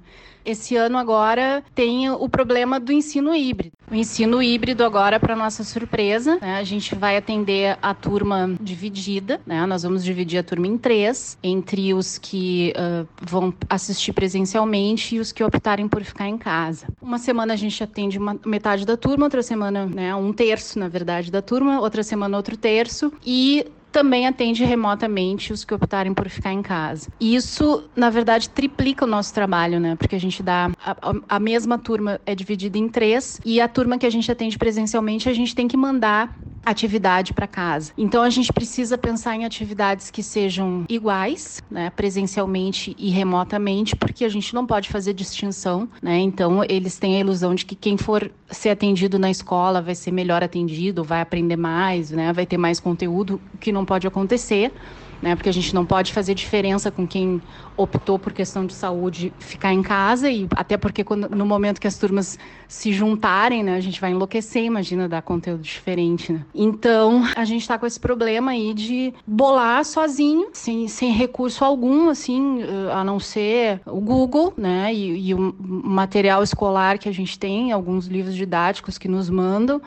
[0.48, 3.76] Esse ano agora tem o problema do ensino híbrido.
[3.90, 9.42] O ensino híbrido agora, para nossa surpresa, né, a gente vai atender a turma dividida,
[9.46, 9.66] né?
[9.66, 15.20] Nós vamos dividir a turma em três, entre os que uh, vão assistir presencialmente e
[15.20, 16.86] os que optarem por ficar em casa.
[17.00, 20.88] Uma semana a gente atende uma, metade da turma, outra semana, né, um terço, na
[20.88, 26.28] verdade, da turma, outra semana outro terço e também atende remotamente os que optarem por
[26.28, 27.08] ficar em casa.
[27.20, 29.96] Isso, na verdade, triplica o nosso trabalho, né?
[29.96, 30.70] Porque a gente dá.
[30.78, 30.96] A,
[31.28, 35.28] a mesma turma é dividida em três e a turma que a gente atende presencialmente,
[35.28, 36.38] a gente tem que mandar
[36.70, 37.92] atividade para casa.
[37.96, 44.24] Então a gente precisa pensar em atividades que sejam iguais, né, presencialmente e remotamente, porque
[44.24, 46.18] a gente não pode fazer distinção, né?
[46.18, 50.12] Então eles têm a ilusão de que quem for ser atendido na escola vai ser
[50.12, 54.72] melhor atendido, vai aprender mais, né, vai ter mais conteúdo, o que não pode acontecer
[55.20, 55.34] né?
[55.34, 57.40] Porque a gente não pode fazer diferença com quem
[57.76, 61.86] optou por questão de saúde ficar em casa e até porque quando, no momento que
[61.86, 66.44] as turmas se juntarem, né, a gente vai enlouquecer, imagina dar conteúdo diferente, né?
[66.54, 72.08] Então, a gente está com esse problema aí de bolar sozinho, sem, sem recurso algum,
[72.08, 72.60] assim,
[72.92, 77.72] a não ser o Google, né, e, e o material escolar que a gente tem,
[77.72, 79.80] alguns livros didáticos que nos mandam,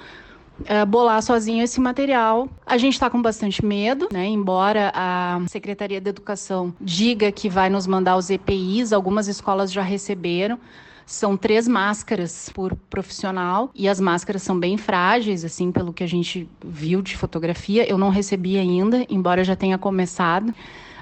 [0.66, 2.48] é, bolar sozinho esse material.
[2.66, 4.26] A gente está com bastante medo, né?
[4.26, 9.82] Embora a Secretaria da Educação diga que vai nos mandar os EPIs, algumas escolas já
[9.82, 10.60] receberam.
[11.06, 16.08] São três máscaras por profissional e as máscaras são bem frágeis, assim, pelo que a
[16.08, 17.90] gente viu de fotografia.
[17.90, 20.54] Eu não recebi ainda, embora já tenha começado.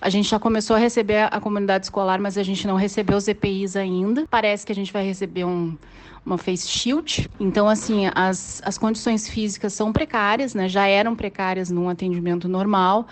[0.01, 3.27] A gente já começou a receber a comunidade escolar, mas a gente não recebeu os
[3.27, 4.25] EPIs ainda.
[4.29, 5.77] Parece que a gente vai receber um,
[6.29, 7.29] uma face shield.
[7.39, 10.69] Então, assim, as, as condições físicas são precárias, né?
[10.69, 13.07] Já eram precárias num atendimento normal.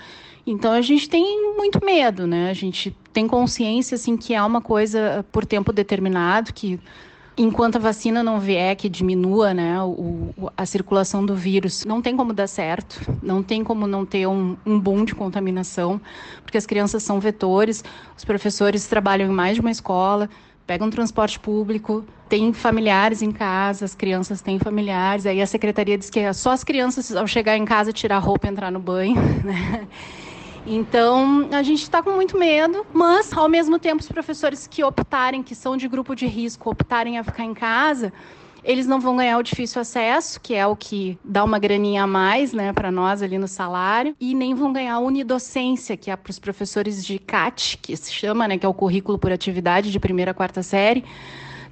[0.46, 2.50] Então, a gente tem muito medo, né?
[2.50, 6.80] A gente tem consciência, assim, que é uma coisa por tempo determinado, que
[7.38, 12.18] enquanto a vacina não vier, que diminua né, o, a circulação do vírus, não tem
[12.18, 16.02] como dar certo, não tem como não ter um, um boom de contaminação,
[16.42, 17.84] porque as crianças são vetores,
[18.18, 20.28] os professores trabalham em mais de uma escola,
[20.68, 25.98] pegam um transporte público, tem familiares em casa, as crianças têm familiares, aí a secretaria
[25.98, 28.80] diz que é só as crianças, ao chegar em casa, tirar roupa e entrar no
[28.80, 29.88] banho, né?
[30.70, 35.42] Então, a gente está com muito medo, mas, ao mesmo tempo, os professores que optarem,
[35.42, 38.12] que são de grupo de risco, optarem a ficar em casa,
[38.68, 42.08] eles não vão ganhar o difícil acesso, que é o que dá uma graninha a
[42.08, 46.16] mais, né, para nós ali no salário, e nem vão ganhar a unidocência, que é
[46.18, 49.90] para os professores de CAT, que se chama, né, que é o currículo por atividade
[49.90, 51.04] de primeira a quarta série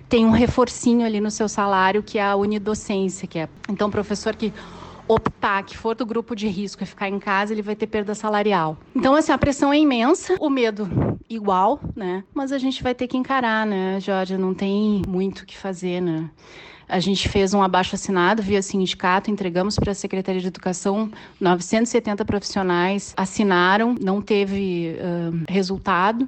[0.07, 4.35] tem um reforcinho ali no seu salário que é a unidocência, que é então professor
[4.35, 4.53] que
[5.07, 8.15] optar que for do grupo de risco e ficar em casa, ele vai ter perda
[8.15, 8.77] salarial.
[8.95, 10.87] Então, assim, a pressão é imensa, o medo
[11.29, 12.23] igual, né?
[12.33, 14.37] Mas a gente vai ter que encarar, né, Jorge?
[14.37, 16.29] Não tem muito o que fazer, né?
[16.88, 22.23] A gente fez um abaixo assinado via sindicato, entregamos para a Secretaria de Educação, 970
[22.25, 26.27] profissionais assinaram, não teve uh, resultado.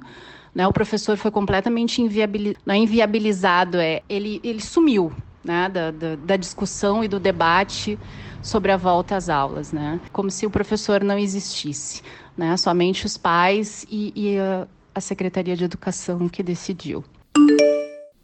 [0.54, 0.66] Né?
[0.66, 5.12] O professor foi completamente inviabilizado, não é inviabilizado, é, ele, ele sumiu
[5.44, 5.68] né?
[5.68, 7.98] da, da, da discussão e do debate
[8.42, 10.00] sobre a volta às aulas, né?
[10.12, 12.02] Como se o professor não existisse,
[12.36, 12.56] né?
[12.56, 17.04] Somente os pais e, e a, a Secretaria de Educação que decidiu.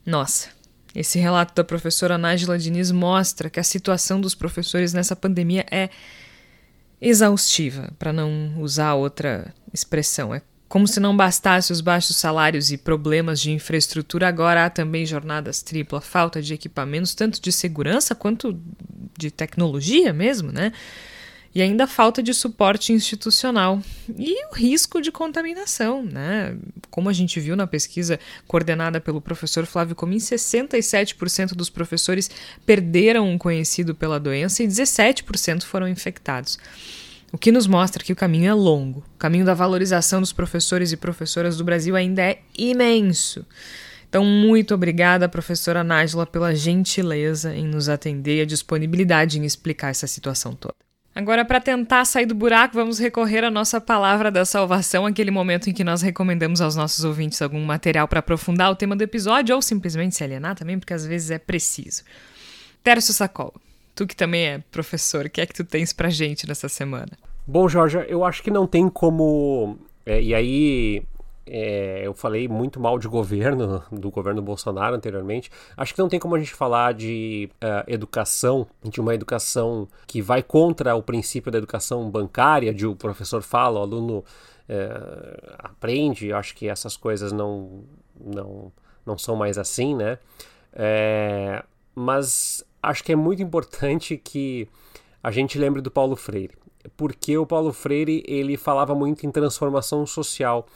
[0.06, 0.50] Nossa,
[0.94, 5.90] esse relato da professora Nájila Diniz mostra que a situação dos professores nessa pandemia é
[7.00, 10.34] exaustiva, para não usar outra expressão.
[10.34, 15.04] É como se não bastasse os baixos salários e problemas de infraestrutura, agora há também
[15.04, 18.58] jornadas tripla, falta de equipamentos, tanto de segurança quanto
[19.16, 20.72] de tecnologia mesmo, né?
[21.54, 23.80] E ainda falta de suporte institucional
[24.18, 26.56] e o risco de contaminação, né?
[26.90, 32.28] Como a gente viu na pesquisa coordenada pelo professor Flávio Comin, 67% dos professores
[32.66, 36.58] perderam um conhecido pela doença e 17% foram infectados.
[37.32, 39.04] O que nos mostra que o caminho é longo.
[39.14, 43.46] O caminho da valorização dos professores e professoras do Brasil ainda é imenso.
[44.08, 49.90] Então, muito obrigada, professora Nájila, pela gentileza em nos atender e a disponibilidade em explicar
[49.90, 50.83] essa situação toda.
[51.14, 55.70] Agora, para tentar sair do buraco, vamos recorrer à nossa palavra da salvação, aquele momento
[55.70, 59.54] em que nós recomendamos aos nossos ouvintes algum material para aprofundar o tema do episódio
[59.54, 62.02] ou simplesmente se alienar também, porque às vezes é preciso.
[62.82, 63.54] Tércio Sacol,
[63.94, 67.12] tu que também é professor, o que é que tu tens pra gente nessa semana?
[67.46, 69.78] Bom, Jorge, eu acho que não tem como.
[70.04, 71.02] É, e aí
[71.46, 75.50] é, eu falei muito mal de governo, do governo Bolsonaro anteriormente.
[75.76, 80.22] Acho que não tem como a gente falar de uh, educação, de uma educação que
[80.22, 86.32] vai contra o princípio da educação bancária, de o professor fala, o aluno uh, aprende.
[86.32, 87.84] Acho que essas coisas não,
[88.18, 88.72] não,
[89.04, 90.18] não são mais assim, né?
[90.72, 91.62] É,
[91.94, 94.68] mas acho que é muito importante que
[95.22, 96.54] a gente lembre do Paulo Freire,
[96.96, 100.66] porque o Paulo Freire ele falava muito em transformação social.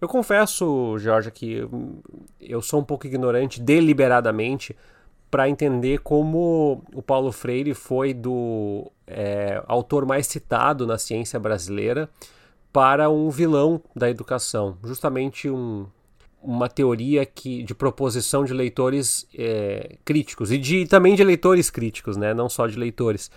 [0.00, 1.68] Eu confesso, Jorge, que
[2.40, 4.76] eu sou um pouco ignorante deliberadamente
[5.30, 12.08] para entender como o Paulo Freire foi do é, autor mais citado na ciência brasileira
[12.72, 15.86] para um vilão da educação, justamente um,
[16.40, 22.16] uma teoria que, de proposição de leitores é, críticos e de, também de leitores críticos,
[22.16, 22.32] né?
[22.32, 23.30] não só de leitores.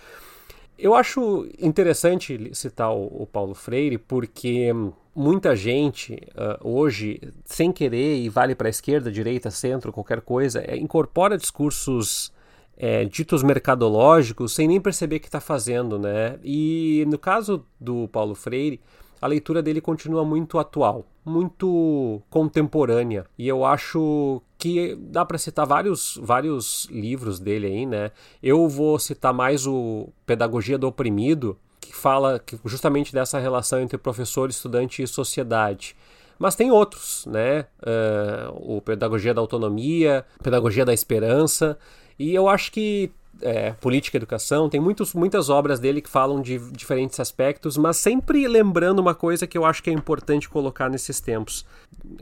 [0.78, 4.72] Eu acho interessante citar o, o Paulo Freire porque
[5.14, 10.62] muita gente uh, hoje, sem querer, e vale para a esquerda, direita, centro, qualquer coisa,
[10.66, 12.32] é, incorpora discursos
[12.76, 16.38] é, ditos mercadológicos sem nem perceber que está fazendo, né?
[16.42, 18.80] E no caso do Paulo Freire,
[19.20, 23.24] a leitura dele continua muito atual, muito contemporânea.
[23.38, 28.10] E eu acho que dá para citar vários, vários livros dele aí, né?
[28.42, 31.56] Eu vou citar mais o Pedagogia do Oprimido,
[31.92, 35.94] que fala justamente dessa relação entre professor, estudante e sociedade.
[36.38, 37.66] Mas tem outros, né?
[37.82, 41.78] Uh, o Pedagogia da Autonomia, Pedagogia da Esperança.
[42.18, 43.12] E eu acho que
[43.42, 47.98] é, política e educação, tem muitos, muitas obras dele que falam de diferentes aspectos, mas
[47.98, 51.66] sempre lembrando uma coisa que eu acho que é importante colocar nesses tempos.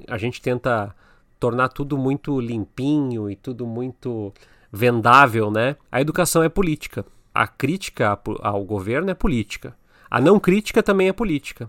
[0.09, 0.93] A gente tenta
[1.39, 4.33] tornar tudo muito limpinho e tudo muito
[4.73, 5.77] vendável, né?
[5.93, 7.05] A educação é política.
[7.35, 9.77] A crítica ao governo é política.
[10.11, 11.69] A não crítica também é política.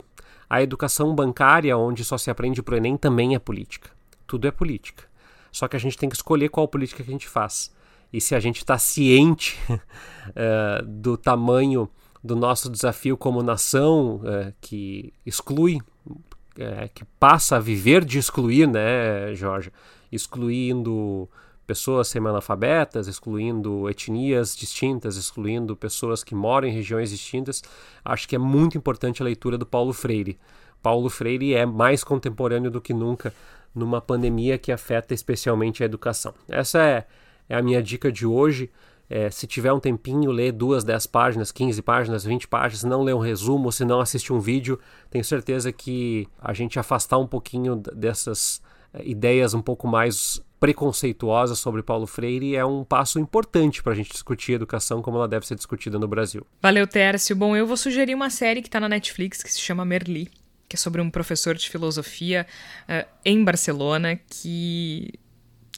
[0.50, 3.90] A educação bancária, onde só se aprende pro Enem, também é política.
[4.26, 5.04] Tudo é política.
[5.52, 7.72] Só que a gente tem que escolher qual política que a gente faz
[8.14, 11.90] e se a gente está ciente uh, do tamanho
[12.24, 18.68] do nosso desafio como nação uh, que exclui, uh, que passa a viver de excluir,
[18.68, 19.72] né, Jorge?
[20.12, 21.30] Excluindo
[21.72, 27.64] pessoas semi-analfabetas, excluindo etnias distintas, excluindo pessoas que moram em regiões distintas.
[28.04, 30.38] Acho que é muito importante a leitura do Paulo Freire.
[30.82, 33.34] Paulo Freire é mais contemporâneo do que nunca
[33.74, 36.34] numa pandemia que afeta especialmente a educação.
[36.50, 37.08] Essa é
[37.52, 38.70] é a minha dica de hoje.
[39.10, 43.14] É, se tiver um tempinho, lê duas, dez páginas, 15 páginas, 20 páginas, não lê
[43.14, 47.76] um resumo, se não assistir um vídeo, tenho certeza que a gente afastar um pouquinho
[47.76, 48.62] dessas
[48.94, 53.96] é, ideias um pouco mais preconceituosas sobre Paulo Freire é um passo importante para a
[53.96, 56.46] gente discutir a educação como ela deve ser discutida no Brasil.
[56.62, 57.36] Valeu, Tércio.
[57.36, 60.30] Bom, eu vou sugerir uma série que está na Netflix que se chama Merli,
[60.70, 62.46] que é sobre um professor de filosofia
[62.84, 65.12] uh, em Barcelona que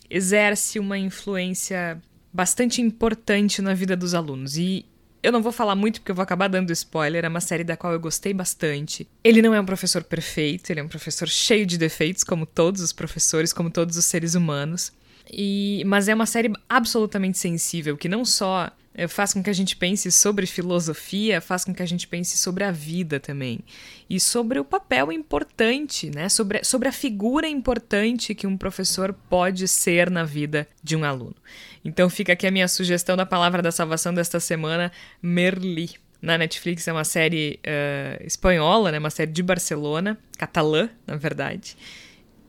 [0.10, 2.02] exerce uma influência
[2.34, 4.58] bastante importante na vida dos alunos.
[4.58, 4.86] E
[5.24, 7.78] eu não vou falar muito porque eu vou acabar dando spoiler, é uma série da
[7.78, 9.08] qual eu gostei bastante.
[9.24, 12.82] Ele não é um professor perfeito, ele é um professor cheio de defeitos, como todos
[12.82, 14.92] os professores, como todos os seres humanos.
[15.32, 19.54] E, mas é uma série absolutamente sensível, que não só eh, faz com que a
[19.54, 23.62] gente pense sobre filosofia, faz com que a gente pense sobre a vida também.
[24.10, 26.30] E sobre o papel importante, né?
[26.30, 31.36] Sobre, sobre a figura importante que um professor pode ser na vida de um aluno.
[31.84, 35.92] Então fica aqui a minha sugestão da palavra da salvação desta semana, Merli.
[36.22, 39.00] Na Netflix é uma série uh, espanhola, né?
[39.00, 41.76] Uma série de Barcelona, catalã, na verdade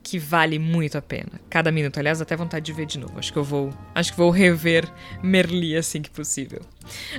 [0.04, 1.40] que vale muito a pena.
[1.48, 3.18] Cada minuto, aliás, até vontade de ver de novo.
[3.18, 4.86] Acho que eu vou, acho que vou rever
[5.22, 6.60] Merli assim que possível.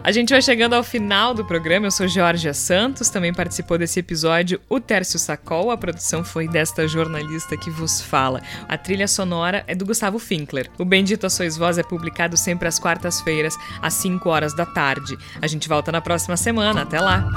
[0.03, 1.87] A gente vai chegando ao final do programa.
[1.87, 5.71] Eu sou Georgia Santos, também participou desse episódio o Tércio Sacol.
[5.71, 8.41] A produção foi desta jornalista que vos fala.
[8.69, 10.69] A trilha sonora é do Gustavo Finkler.
[10.77, 15.17] O Bendito a Sois Voz é publicado sempre às quartas-feiras, às 5 horas da tarde.
[15.41, 16.83] A gente volta na próxima semana.
[16.83, 17.27] Até lá!